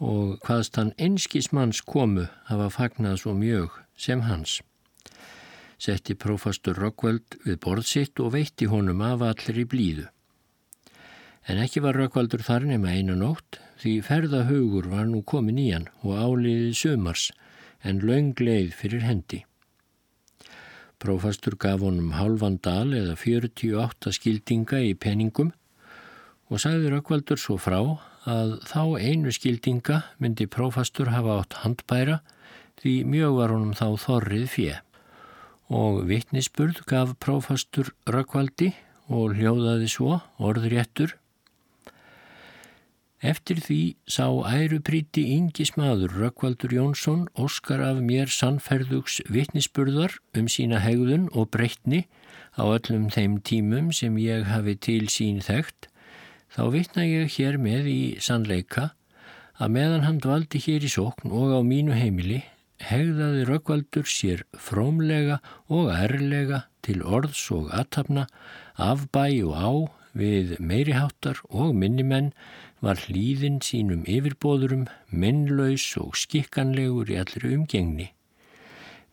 [0.02, 4.60] og hvaðst hann einskismanns komu hafa fagnað svo mjög sem hans.
[5.82, 10.08] Setti prófastur Rökkvald við borð sitt og veitti honum af allir í blíðu.
[11.50, 15.88] En ekki var Rökkvaldur þar nema einu nótt því ferðahugur var nú komin í hann
[16.02, 17.30] og áliðið sömars
[17.82, 19.42] en laungleið fyrir hendi.
[21.02, 25.48] Prófastur gaf honum halvan dal eða 48 skildinga í peningum
[26.46, 27.80] og sagði Rökkvaldur svo frá
[28.30, 32.20] að þá einu skildinga myndi prófastur hafa átt handbæra
[32.78, 34.76] því mjög var honum þá þorrið fjö.
[35.74, 38.70] Og vittnisspurð gaf prófastur Rökkvaldi
[39.10, 41.16] og hljóðaði svo orðréttur
[43.22, 43.80] Eftir því
[44.10, 51.52] sá ærupríti yngi smaður Rökkvaldur Jónsson óskar af mér sannferðugs vittnisspurðar um sína hegðun og
[51.54, 52.08] breytni
[52.58, 55.86] á öllum þeim tímum sem ég hafi til sín þekkt,
[56.50, 58.90] þá vittna ég hér með í sannleika
[59.54, 62.42] að meðan hann dvaldi hér í sókn og á mínu heimili
[62.82, 65.38] hegðaði Rökkvaldur sér frómlega
[65.70, 68.26] og ærlega til orðs og aðtapna
[68.74, 69.70] af bæ og á
[70.18, 72.32] við meiriháttar og minnimenn
[72.82, 78.08] var hlýðin sínum yfirbóðurum, minnlaus og skikkanlegur í allri umgengni.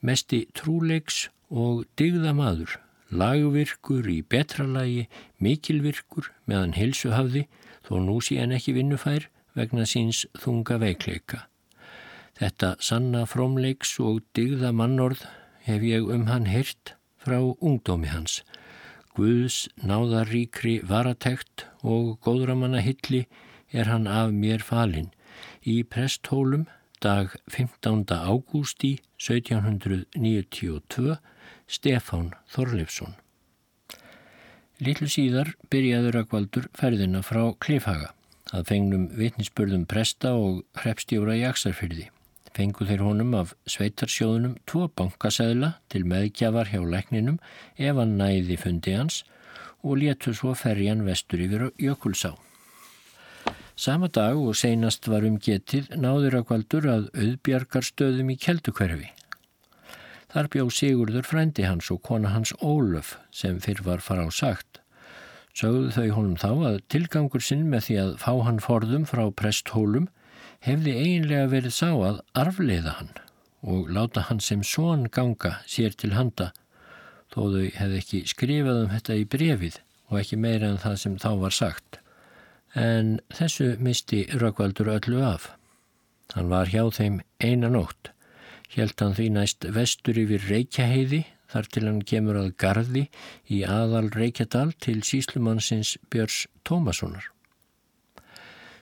[0.02, 2.80] Mesti trúleiks og digða maður,
[3.14, 5.06] lagvirkur í betralagi,
[5.38, 7.46] mikilvirkur meðan hilsu hafði,
[7.86, 11.46] þó nú sé hann ekki vinnufær vegna síns þunga veikleika.
[12.40, 15.26] Þetta sanna frómleiks og digða mannorð
[15.66, 18.40] hef ég um hann hirt frá ungdómi hans.
[19.18, 23.26] Guðs náðaríkri varatekt og góðramanna hilli
[23.72, 25.12] er hann af mér falinn
[25.64, 26.68] í presthólum
[27.02, 28.06] dag 15.
[28.12, 31.18] ágústi 1792
[31.70, 33.16] Stefán Þorleifsson.
[34.80, 38.14] Lillu síðar byrjaði Rökkvaldur ferðina frá Klifhaga
[38.56, 42.08] að fengnum vitnisspörðum presta og hrepstjóra í Aksarfyrði.
[42.56, 47.38] Fengu þeir honum af sveitarsjóðunum tvo bankasæðla til meðgjafar hjá lækninum
[47.78, 49.22] ef hann næði fundi hans
[49.84, 52.34] og léttu svo ferjan vestur yfir Jökulsá.
[53.80, 59.06] Sama dag og seinast var um getið náður Rökkvaldur að auðbjargarstöðum í Keldukverfi.
[60.34, 64.82] Þar bjó Sigurður frændi hans og kona hans Ólöf sem fyrr var fara á sagt.
[65.56, 70.10] Sögðu þau honum þá að tilgangur sinn með því að fá hann forðum frá presthólum
[70.68, 73.16] hefði eiginlega verið sá að arfleiða hann
[73.64, 76.52] og láta hann sem són ganga sér til handa
[77.32, 79.80] þó þau hefði ekki skrifað um þetta í brefið
[80.12, 82.04] og ekki meira en það sem þá var sagt
[82.76, 85.50] en þessu misti Rökkvaldur öllu af.
[86.36, 88.12] Hann var hjá þeim einanótt,
[88.76, 93.08] helt hann því næst vestur yfir Reykjaheiði þar til hann kemur að gardi
[93.50, 97.26] í aðal Reykjadal til síslumannsins Björns Tómassonar.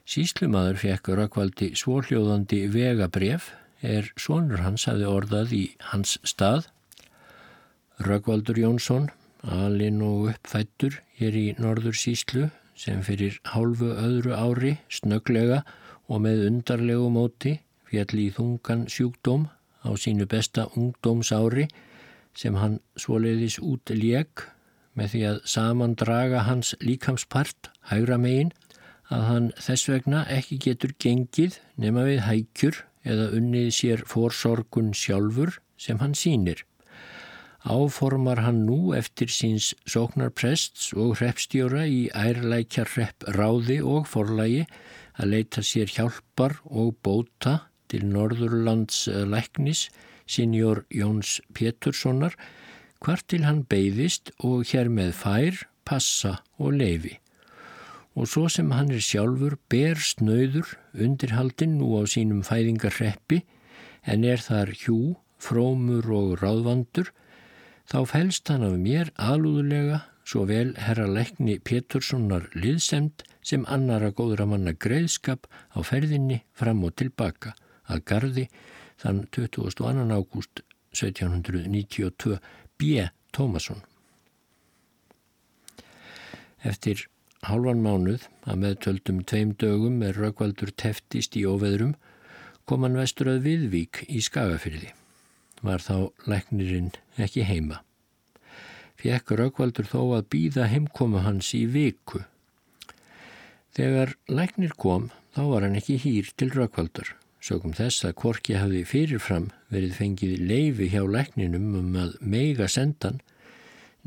[0.08, 3.52] Síslumadur fekk Rökkvaldi svórljóðandi vegabref
[3.84, 6.68] er sonur hans hafi orðað í hans stað.
[8.04, 9.10] Rökkvaldur Jónsson,
[9.44, 15.64] alin og uppfættur hér í norður síslu sem fyrir hálfu öðru ári snöglega
[16.08, 17.58] og með undarlegu móti
[17.90, 19.48] fjall í þungan sjúkdóm
[19.84, 21.68] á sínu besta ungdómsári
[22.38, 24.46] sem hann svoleiðis út lék
[24.98, 28.54] með því að saman draga hans líkamspart hægra megin
[29.14, 35.60] að hann þess vegna ekki getur gengið nema við hækjur eða unnið sér fórsorgun sjálfur
[35.80, 36.66] sem hann sínir
[37.68, 44.64] áformar hann nú eftir síns sóknarprests og hreppstjóra í ærlækjar hrepp ráði og forlægi
[45.20, 47.60] að leita sér hjálpar og bóta
[47.92, 49.88] til Norðurlands læknis,
[50.28, 52.36] sinjor Jóns Péturssonar,
[53.04, 57.18] hvart til hann beigðist og hér með fær, passa og leifi.
[58.18, 63.44] Og svo sem hann er sjálfur ber snöður undirhaldin nú á sínum fæðingarreppi
[64.10, 67.12] en er þar hjú, frómur og ráðvandur,
[67.88, 74.48] Þá fælst hann af mér alúðulega svo vel herra leikni Péturssonar liðsemt sem annara góðra
[74.52, 77.54] manna greiðskap á ferðinni fram og tilbaka
[77.88, 78.46] að gardi
[79.00, 80.04] þann 22.
[80.12, 80.64] ágúst
[80.98, 82.42] 1792
[82.76, 83.08] B.
[83.32, 83.80] Tómasson.
[86.60, 87.08] Eftir
[87.48, 91.96] hálfan mánuð að meðtöldum tveim dögum er Rökkvaldur teftist í óveðrum
[92.68, 94.92] kom hann vestur að Viðvík í Skagafyrði
[95.68, 97.82] var þá læknirinn ekki heima.
[98.98, 102.24] Fjekk Raukvaldur þó að býða heimkomu hans í viku.
[103.78, 107.14] Þegar læknir kom þá var hann ekki hýr til Raukvaldur.
[107.38, 113.22] Sögum þess að Korki hafi fyrirfram verið fengið leifi hjá lækninum um að meiga sendan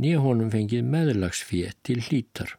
[0.01, 2.57] nýja honum fengið meðlagsfið til hlítar.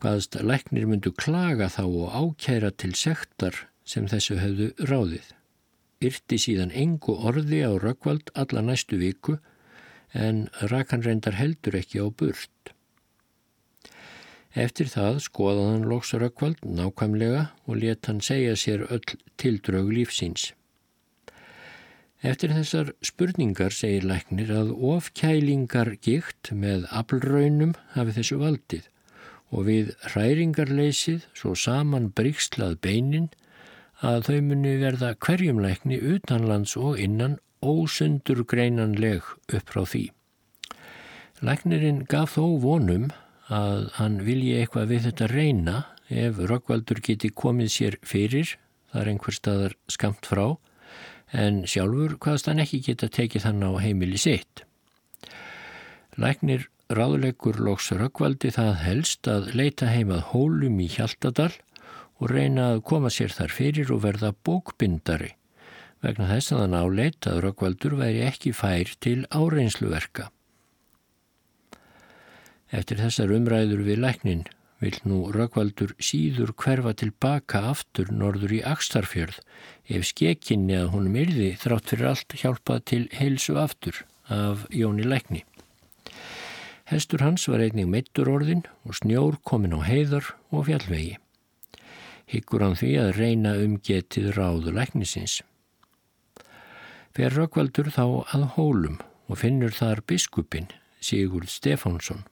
[0.00, 5.28] Hvaðst læknir myndu klaga þá og ákæra til sektar sem þessu höfðu ráðið
[6.08, 9.38] yrti síðan engu orði á Rökkvald alla næstu viku
[10.12, 12.72] en Rakan reyndar heldur ekki á burt.
[14.52, 20.50] Eftir það skoðað hann loks Rökkvald nákvæmlega og let hann segja sér öll tildrög lífsins.
[22.22, 28.84] Eftir þessar spurningar segir læknir að ofkælingar gikt með aflraunum hafi þessu valdið
[29.52, 33.26] og við hræringarleysið svo saman brygslað beinin
[34.02, 39.22] að þau muni verða hverjumleikni utanlands og innan ósundur greinanleg
[39.54, 40.08] upp frá því.
[41.42, 43.08] Læknirinn gaf þó vonum
[43.52, 45.76] að hann vilji eitthvað við þetta reyna
[46.10, 48.56] ef Rökkvaldur geti komið sér fyrir,
[48.92, 50.56] þar einhver staðar skamt frá,
[51.32, 54.66] en sjálfur hvaðst hann ekki geta tekið hann á heimili sitt.
[56.20, 61.52] Læknir ráðleikur loks Rökkvaldi það helst að leita heimað hólum í Hjaltadal
[62.22, 65.32] og reyna að koma sér þar fyrir og verða bókbindari
[66.02, 70.30] vegna þess að hann áleit að Rökkvaldur væri ekki fær til áreinsluverka.
[72.72, 74.44] Eftir þessar umræður við læknin
[74.82, 79.38] vil nú Rökkvaldur síður hverfa tilbaka aftur norður í Akstarfjörð
[79.94, 85.44] ef skekinni að honum yrði þrátt fyrir allt hjálpað til heilsu aftur af Jóni lækni.
[86.90, 91.18] Hestur hans var einnig meittur orðin og snjór komin á heiðar og fjallvegi
[92.32, 95.40] hyggur hann því að reyna um getið ráðu læknisins.
[97.12, 100.70] Fer Rökkvaldur þá að hólum og finnur þar biskupin,
[101.00, 102.24] Sigurd Stefánsson.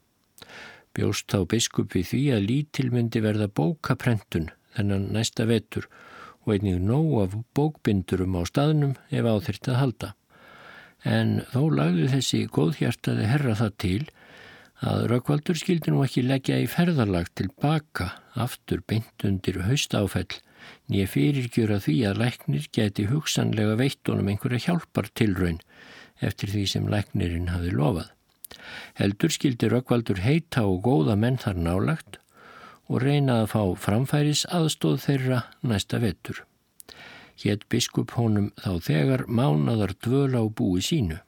[0.96, 5.86] Bjóst þá biskup við því að lítil myndi verða bókaprentun þennan næsta vetur
[6.46, 10.14] og einnig nóg af bókbindurum á staðnum ef á þyrrt að halda.
[11.04, 14.00] en þó lagði þessi góðhjartaði herra það til
[14.80, 18.10] að Rökkvaldur skildi nú ekki leggja í ferðarlag tilbaka
[18.40, 20.40] aftur beint undir haustáfell
[20.92, 25.60] nýja fyrirgjöra því að læknir geti hugsanlega veittunum einhverja hjálpar tilraun
[26.20, 28.10] eftir því sem læknirinn hafi lofað.
[28.98, 32.20] Heldur skildi Rökkvaldur heita og góða menn þar nálagt
[32.90, 36.44] og reyna að fá framfæris aðstóð þeirra næsta vettur
[37.44, 41.20] hétt biskup honum þá þegar mánadar dvöl á búi sínu.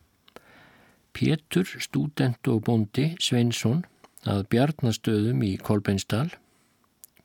[1.13, 3.85] Pétur, stúdent og bondi Sveinsson
[4.29, 6.31] að bjarnastöðum í Kolbeinsdal.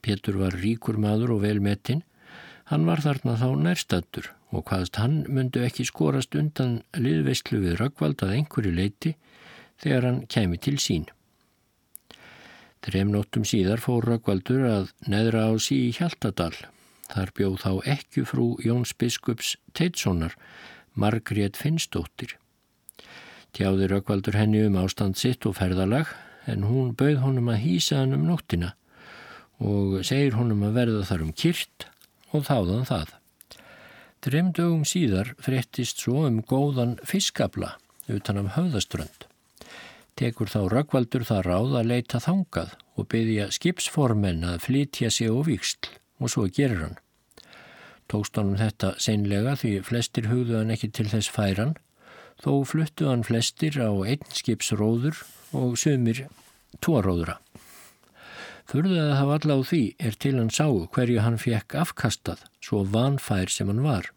[0.04, 2.04] Pétur var ríkur maður og velmetinn.
[2.68, 8.24] Hann var þarna þá nærstattur og hvaðst hann myndu ekki skorast undan liðveistlu við Röggvald
[8.24, 9.14] að einhverju leiti
[9.84, 11.06] þegar hann kemi til sín.
[12.84, 16.54] Trem nóttum síðar fór Röggvaldur að neðra á sí í Hjaltadal
[17.08, 20.36] Þar bjóð þá ekki frú Jóns Biskups Teitssonar,
[20.94, 22.36] Margrét Finnsdóttir.
[23.58, 26.12] Tjáði Rökkvaldur henni um ástand sitt og ferðalag
[26.46, 28.76] en hún bauð honum að hýsa hann um nóttina
[29.58, 31.88] og segir honum að verða þar um kyrt
[32.38, 33.16] og þáðan það.
[34.22, 37.72] Trem dögum síðar fréttist svo um góðan fiskabla
[38.06, 39.26] utan af höfðaströnd.
[40.14, 45.38] Tekur þá Rökkvaldur það ráð að leita þangað og byggja skipsformen að flytja sig á
[45.50, 45.90] viksl
[46.22, 47.02] og svo gerir hann.
[48.06, 51.74] Tókst honum þetta seinlega því flestir hugðu hann ekki til þess færan,
[52.44, 55.24] þó fluttu hann flestir á einn skipsróður
[55.58, 56.26] og sömur
[56.84, 57.38] tóróðura.
[58.68, 62.84] Förðuð að hafa alla á því er til hann sáu hverju hann fekk afkastað, svo
[62.84, 64.12] vanfær sem hann var.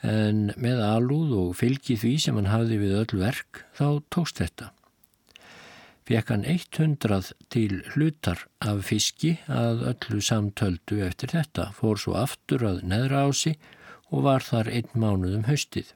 [0.00, 4.72] En með alúð og fylgi því sem hann hafði við öll verk, þá tókst þetta
[6.08, 12.64] fekk hann 100 til hlutar af fiski að öllu samtöldu eftir þetta, fór svo aftur
[12.64, 13.58] að neðra ási
[14.08, 15.92] og var þar einn mánuðum haustið.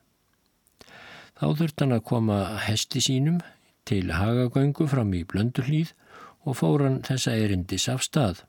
[1.42, 3.40] Þá þurft hann að koma hesti sínum
[3.90, 5.88] til hagagöngu fram í blönduhlýð
[6.46, 8.44] og fór hann þessa erindis af stað.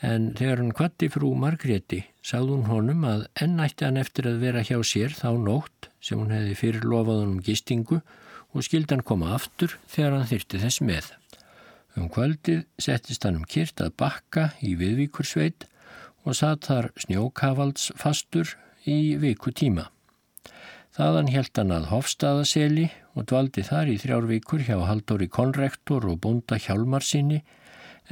[0.00, 4.64] En þegar hann kvatti frú Margréti sagði hún honum að ennætti hann eftir að vera
[4.64, 10.16] hjá sér þá nótt sem hún hefði fyrirlofað honum gistingu og skildan koma aftur þegar
[10.16, 11.12] hann þyrti þess með.
[12.00, 15.68] Um kvöldið settist hann um kyrt að bakka í viðvíkursveit
[16.24, 18.56] og satt þar snjókavalds fastur
[18.88, 19.90] í viku tíma.
[20.94, 22.84] Þaðan held hann að Hofstaðaseli
[23.18, 27.40] og dvaldi þar í þrjárvíkur hjá Haldóri Konrektor og búnda Hjálmarsinni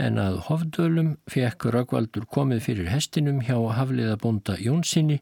[0.03, 5.21] en að Hofdölum fekk Röggvaldur komið fyrir hestinum hjá Hafliða búnda Jónsinni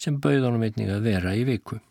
[0.00, 1.82] sem bauð honum einnig að vera í viku.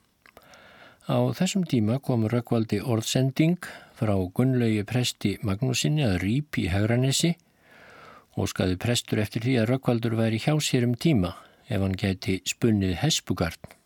[1.06, 3.60] Á þessum tíma kom Rökkvaldi orðsending
[4.00, 7.36] frá Gunnlaugi presti Magnúsinni að rýp í Hauranesi
[8.42, 11.36] og skaði prestur eftir því að Rökkvaldur væri hjá sér um tíma
[11.70, 13.81] ef hann geti spunnið hespugarn.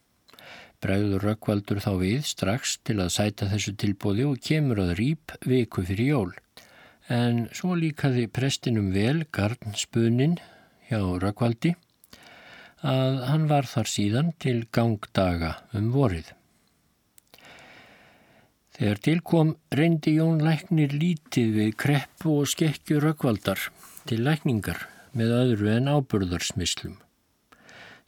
[0.86, 5.82] Bræður Rökkvaldur þá við strax til að sæta þessu tilbóði og kemur að rýp viku
[5.88, 6.34] fyrir jól.
[7.10, 10.36] En svo líkaði prestinum vel garn spunnin
[10.86, 11.74] hjá Rökkvaldi
[12.86, 16.30] að hann var þar síðan til gangdaga um vorið.
[18.76, 23.72] Þegar tilkom reyndi Jón Læknir lítið við kreppu og skekkju rökkvaldar
[24.06, 27.00] til lækningar með öðru en ábyrðarsmislum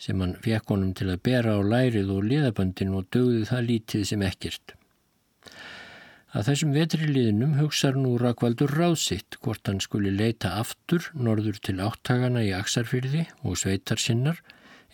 [0.01, 4.03] sem hann fekk honum til að bera á lærið og liðaböndin og dögði það lítið
[4.11, 4.75] sem ekkert.
[6.35, 12.43] Að þessum vetriliðinum hugsaður nú Rakvaldur ráðsitt hvort hann skuli leita aftur norður til áttagana
[12.45, 14.43] í Aksarfyrði og sveitarsinnar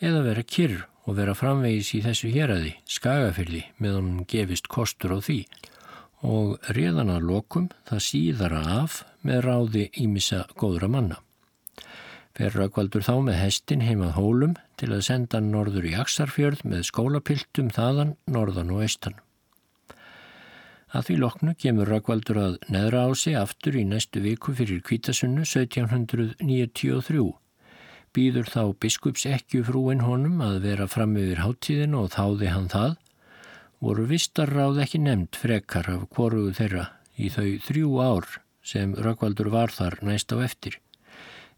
[0.00, 5.20] eða vera kyrr og vera framvegis í þessu héræði, skagafyrði, með hann gefist kostur á
[5.20, 5.42] því
[6.24, 11.18] og réðan að lokum það síðara af með ráði ímissa góðra manna.
[12.34, 16.88] Fer Rökkvaldur þá með hestin heimað hólum til að senda hann norður í Aksarfjörð með
[16.88, 19.20] skólapiltum þaðan, norðan og austan.
[20.94, 25.46] Að því loknu kemur Rökkvaldur að neðra á sig aftur í næstu viku fyrir kvítasunnu
[25.46, 27.24] 1793
[28.14, 32.94] býður þá biskups ekki frúin honum að vera fram yfir háttíðin og þáði hann það,
[33.82, 36.86] voru vistarráð ekki nefnd frekar af hvoruðu þeirra
[37.18, 38.30] í þau þrjú ár
[38.64, 40.78] sem Rökkvaldur var þar næst á eftir.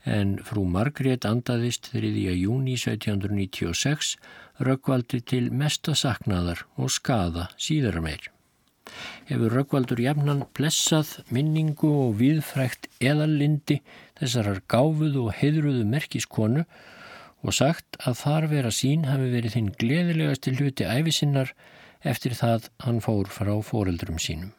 [0.07, 2.15] En frú Margrét andaðist 3.
[2.39, 4.15] júni 1796
[4.63, 8.31] Rökkvaldi til mesta saknaðar og skada síðara meir
[9.27, 13.81] hefur Rökkvaldur jafnan blessað minningu og viðfrækt eðallindi
[14.21, 16.63] þessarar gáfuðu og heidruðu merkiskonu
[17.43, 21.53] og sagt að þar vera sín hafi verið þinn gleðilegast til hluti æfisinnar
[22.07, 24.55] eftir það hann fór frá foreldrum sínum.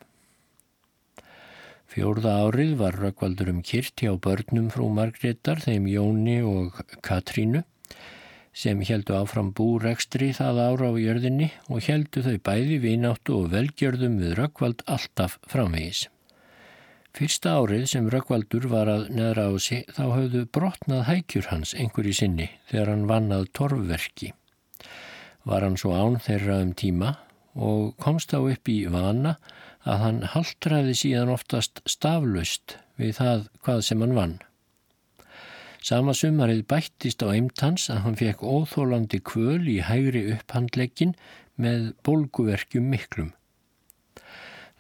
[1.88, 7.64] Fjórða árið var Rökkvaldur um kyrt hjá börnum frú Margreðar, þeim Jóni og Katrínu,
[8.52, 14.20] sem heldu áfram búrekstri það ára á jörðinni og heldu þau bæði vináttu og velgjörðum
[14.20, 16.08] við Rökkvald alltaf framvegis.
[17.18, 22.14] Fyrsta árið sem Rökkvaldur var að neðra á sig þá höfðu brotnað hækjur hans einhverju
[22.14, 24.34] sinni þegar hann vannað torfverki.
[25.48, 27.16] Var hann svo án þeirra um tíma
[27.56, 29.38] og komst á upp í vana
[29.88, 34.36] að hann haldraði síðan oftast staflaust við það hvað sem hann vann.
[35.88, 41.14] Sama sumarið bættist á eimtans að hann fekk óþólandi kvöl í hægri upphandlegin
[41.56, 43.32] með bólguverkjum miklum.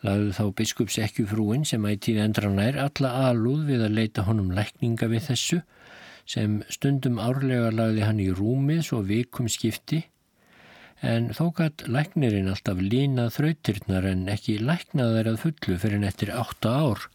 [0.05, 5.23] Laðu þá biskupsekkjufrúin sem ættið endra nær alla alúð við að leita honum lækninga við
[5.31, 5.61] þessu
[6.27, 10.03] sem stundum árlega lagði hann í rúmið svo vikum skipti
[11.05, 16.33] en þó gætt læknirinn alltaf línað þrautirnar en ekki læknað þær að fullu fyrir nettir
[16.33, 17.05] átta ár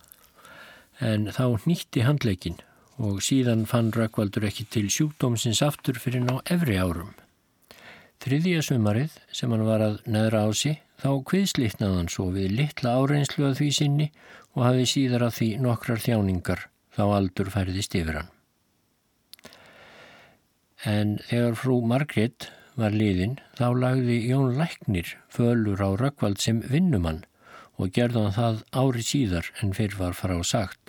[1.03, 2.61] en þá nýtti handleikin
[3.03, 7.15] og síðan fann Rökkvaldur ekki til sjúkdómsins aftur fyrir ná efri árum.
[8.23, 12.95] Þriðja sumarið sem hann var að neðra á sí þá kviðslitnaði hann svo við litla
[13.01, 14.09] áreinslu að því sinni
[14.55, 18.31] og hafi síðar að því nokkrar þjáningar þá aldur færðist yfir hann.
[20.87, 27.25] En þegar frú Margret var liðin þá lagði Jón Læknir fölur á Rökkvald sem vinnumann
[27.77, 30.83] og gerði hann það ári síðar en fyrr var frá sagt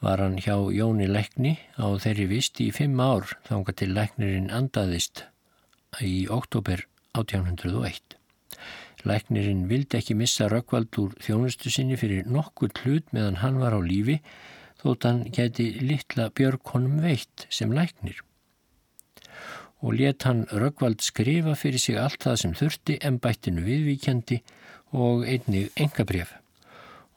[0.00, 5.24] var hann hjá Jóni Lækni á þeirri vist í fimm ár þánga til Læknirinn andaðist
[6.04, 6.84] í oktober
[7.18, 8.14] 1801.
[9.08, 13.80] Læknirinn vildi ekki missa Rökkvald úr þjónustu sinni fyrir nokkur hlut meðan hann var á
[13.82, 14.20] lífi
[14.82, 18.22] þótt hann geti litla Björg honum veitt sem læknir.
[19.78, 24.42] Og let hann Rökkvald skrifa fyrir sig allt það sem þurfti en bættinu viðvíkjandi
[24.98, 26.34] og einnig engabref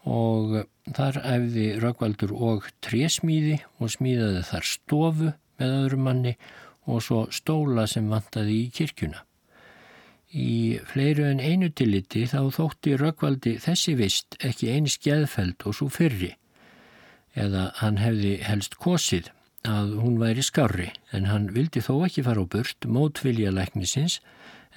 [0.08, 0.64] og
[0.96, 6.36] þar æfði Rökkvaldur og trésmíði og smíðaði þar stofu með öðrum manni
[6.90, 9.22] og svo stóla sem vantaði í kirkjuna.
[10.32, 15.90] Í fleiru en einu tilliti þá þótti Rökkvaldi þessi vist ekki eins geðfeld og svo
[15.92, 16.34] fyrri
[17.38, 19.30] eða hann hefði helst kosið
[19.68, 24.20] að hún væri skári en hann vildi þó ekki fara á burt mótvilja læknisins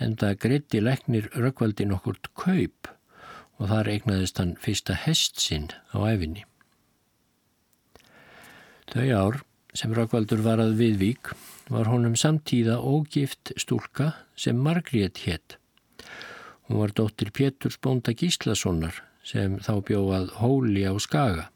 [0.03, 2.91] en það greitti læknir Rökkvaldi nokkurt kaup
[3.59, 6.45] og þar eignaðist hann fyrsta hest sinn á efinni.
[8.93, 9.41] Þau ár
[9.75, 11.33] sem Rökkvaldur var að viðvík
[11.73, 15.57] var honum samtíða ógift stúlka sem Margrét hétt.
[16.69, 21.49] Hún var dóttir Péturs Bónda Gíslassonar sem þá bjóðað hóli á skaga.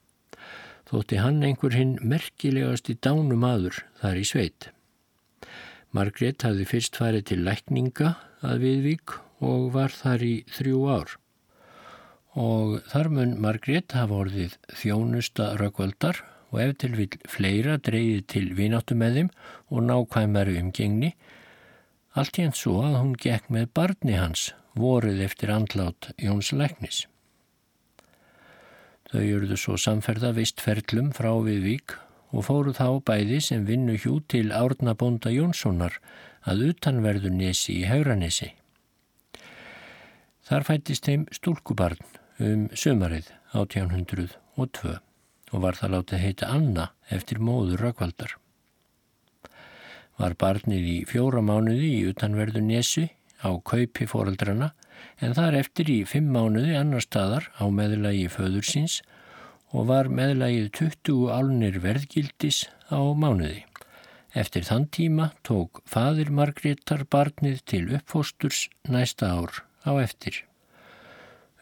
[0.88, 4.70] Þótti hann einhver hinn merkilegast í dánum aður þar í sveit.
[5.92, 8.14] Margrét hafði fyrst farið til lækninga
[8.44, 11.18] að viðvík og var þar í þrjú ár
[12.38, 16.20] og þar mun Margrét hafa orðið þjónusta rökkvöldar
[16.52, 19.30] og ef til vil fleira dreyði til vináttu með þeim
[19.74, 21.12] og nákvæmari umgengni,
[22.14, 27.06] allt í enn svo að hún gekk með barni hans voruð eftir andlát Jóns Læknis.
[29.08, 31.94] Þau eruðu svo samferða vistferlum frá við vík
[32.36, 35.96] og fóru þá bæði sem vinnu hjú til Árnabonda Jónssonar
[36.44, 38.50] að utanverðu nesi í Hauranesi.
[40.48, 42.04] Þar fættist þeim stúlkubarn
[42.44, 44.98] um sömarið 1802
[45.52, 48.36] og var það látið heita Anna eftir móður Rökkvaldar.
[50.18, 53.06] Var barnið í fjóra mánuði í utanverðu Nesi
[53.40, 54.72] á kaupi fóraldrana
[55.20, 59.00] en þar eftir í fimm mánuði annar staðar á meðlagi föður síns
[59.72, 63.64] og var meðlagið 20 álnir verðgildis á mánuði.
[64.36, 70.44] Eftir þann tíma tók fadir Margreðar barnið til uppfósturs næsta ár á eftir.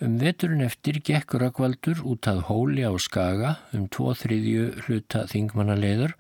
[0.02, 6.12] Um veturinn eftir gekk Rökkvaldur út að hóli á skaga um tvo þriðju hluta þingmannaleiður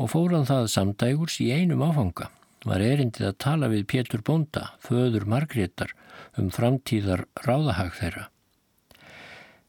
[0.00, 2.30] og fóran það samdægurs í einum áfanga.
[2.64, 5.92] Var erindið að tala við Pétur Bonda, föður Margreðar,
[6.40, 8.26] um framtíðar ráðahag þeirra.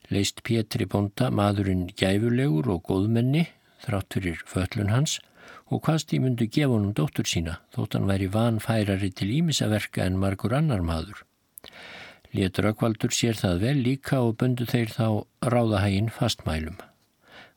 [0.07, 3.47] Leist Pétri Bonda maðurinn gæfulegur og góðmenni,
[3.83, 5.17] þrátt fyrir föllun hans,
[5.67, 10.19] og hvaðst í myndu gefa honum dóttur sína, þótt hann væri vanfærari til ímisaverka en
[10.21, 11.23] margur annar maður.
[12.35, 15.07] Létur Rökkvaldur sér það vel líka og bundu þeir þá
[15.43, 16.77] ráðahægin fastmælum.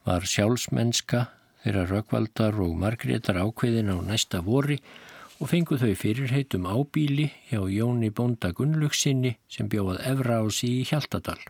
[0.07, 1.27] Var sjálfsmennska
[1.65, 4.79] þeirra Rökkvaldar og Margreðar ákveðin á næsta vori
[5.41, 10.85] og fengu þau fyrirheitum ábíli hjá Jóni Bónda Gunnlugsinni sem bjóðað Evra á sí í
[10.85, 11.41] Hjaltadal.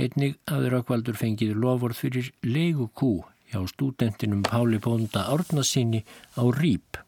[0.00, 3.12] Einnig hafði Rökkvaldur fengið loford fyrir leigu kú
[3.52, 6.02] hjá stúdentinum Páli Bónda Árnasinni
[6.34, 6.98] á Rýp.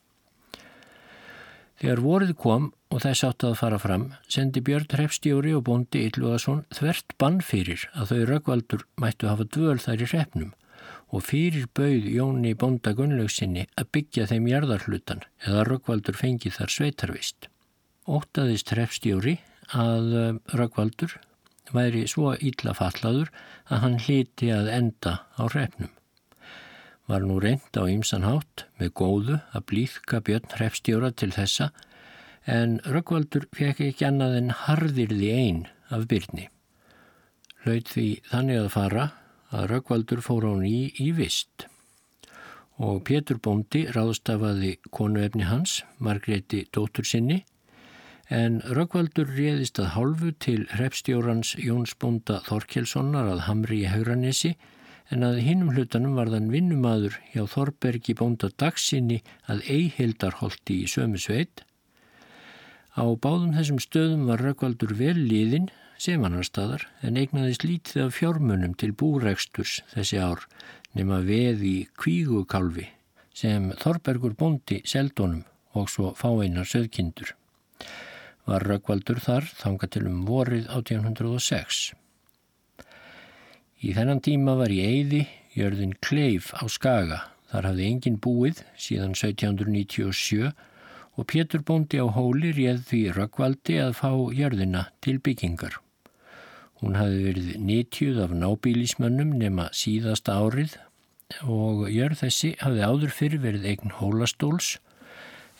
[1.82, 6.62] Þegar vorið kom og þess átt að fara fram, sendi Björn Hrefstjóri og bóndi Ylluðarsson
[6.70, 10.52] þvert bann fyrir að þau röggvaldur mættu hafa dvöl þær í hrefnum
[11.14, 17.46] og fyrir bauð Jóni Bonda Gunnlaugsinni að byggja þeim jarðarhlutan eða Röggvaldur fengi þar sveitarvist.
[18.10, 19.36] Óttaðist hrefstjóri
[19.78, 21.14] að eh, Röggvaldur
[21.74, 23.30] væri svo illa fallaður
[23.70, 25.92] að hann hliti að enda á hrefnum.
[27.06, 31.70] Var nú reynd á ýmsanhátt með góðu að blíðka Björn hrefstjóra til þessa
[32.50, 36.48] en Röggvaldur fekk ekki annað en harðirði einn af byrni.
[37.64, 39.12] Laut því þannig að fara
[39.54, 41.68] að Röggvaldur fór á ný í vist
[42.82, 47.44] og Pétur Bóndi ráðstafaði konuefni hans, Margreti dóttur sinni
[48.32, 54.54] en Röggvaldur réðist að hálfu til hrepstjórans Jóns Bónda Þorkelssonar að Hamri í Hauranesi
[55.12, 61.20] en að hinnum hlutanum var þann vinnumadur hjá Þorbergi Bónda dagsinni að Eihildarholti í sömu
[61.20, 61.62] sveit.
[62.96, 68.18] Á báðum þessum stöðum var Röggvaldur vel liðin sem annar staðar en eignaðist lítið af
[68.18, 70.44] fjármunum til búreksturs þessi ár
[70.94, 72.88] nema veð í kvígukálfi
[73.34, 77.34] sem Þorbergur Bóndi seldónum og svo fáeinar söðkindur
[78.48, 81.84] var Röggvaldur þar þanga til um vorið 1806.
[83.84, 85.22] Í þennan tíma var í Eyði
[85.56, 87.20] jörðin Kleif á Skaga.
[87.52, 90.50] Þar hafði engin búið síðan 1797
[91.14, 95.83] og Pétur bóndi á hóli réð því Röggvaldi að fá jörðina til byggingar.
[96.84, 100.74] Hún hafði verið nýtjuð af nábílismönnum nema síðasta árið
[101.48, 104.74] og jörð þessi hafði áður fyrir verið eign hólastóls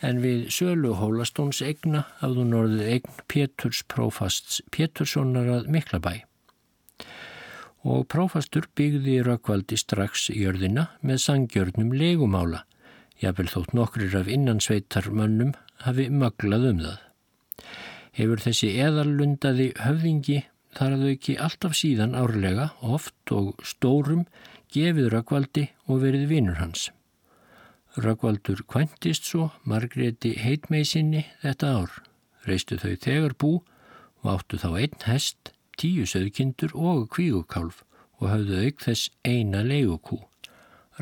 [0.05, 6.13] en við sölu Hólastóns egna hafðu norðið egn Péturs prófasts Péturssonar að Miklabæ.
[7.85, 12.65] Og prófastur byggði Rökkvaldi strax jörðina með sangjörnum legumála,
[13.21, 15.53] jáfnvel þótt nokkrir af innansveitar mönnum
[15.85, 16.99] hafi möglað um það.
[18.15, 20.43] Hefur þessi eðallundaði höfðingi
[20.77, 24.25] þar að þau ekki alltaf síðan árlega, oft og stórum,
[24.75, 26.89] gefið Rökkvaldi og verið vinnur hans.
[27.95, 31.93] Röggvaldur kventist svo Margreti heitmeisinni þetta ár.
[32.45, 33.53] Reistu þau þegar bú
[34.25, 37.85] og áttu þá einn hest, tíu söðkindur og kvígukálf
[38.21, 40.19] og hafðu auk þess eina leigukú.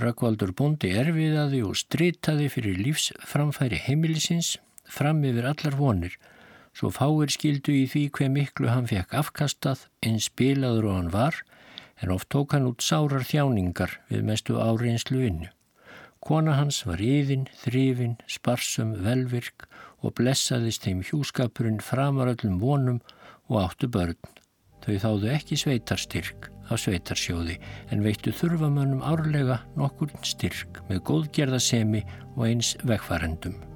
[0.01, 4.59] Röggvaldur bondi erfiðaði og stritaði fyrir lífsframfæri heimilisins
[4.89, 6.17] fram yfir allar vonir
[6.77, 11.43] svo fáir skildu í því hver miklu hann fekk afkastað eins spilaður og hann var
[12.03, 15.49] en oft tók hann út sárar þjáningar við mestu áreinslu vinnu.
[16.23, 19.67] Kona hans var yðin, þrifin, sparsum, velvirk
[20.03, 23.01] og blessaðist þeim hjúskapurinn framar öllum vonum
[23.51, 24.19] og áttu börn.
[24.83, 27.59] Þau þáðu ekki sveitarstyrk af sveitarsjóði
[27.95, 32.07] en veittu þurfamönnum árlega nokkur styrk með góðgerðasemi
[32.37, 33.72] og eins vegfærendum.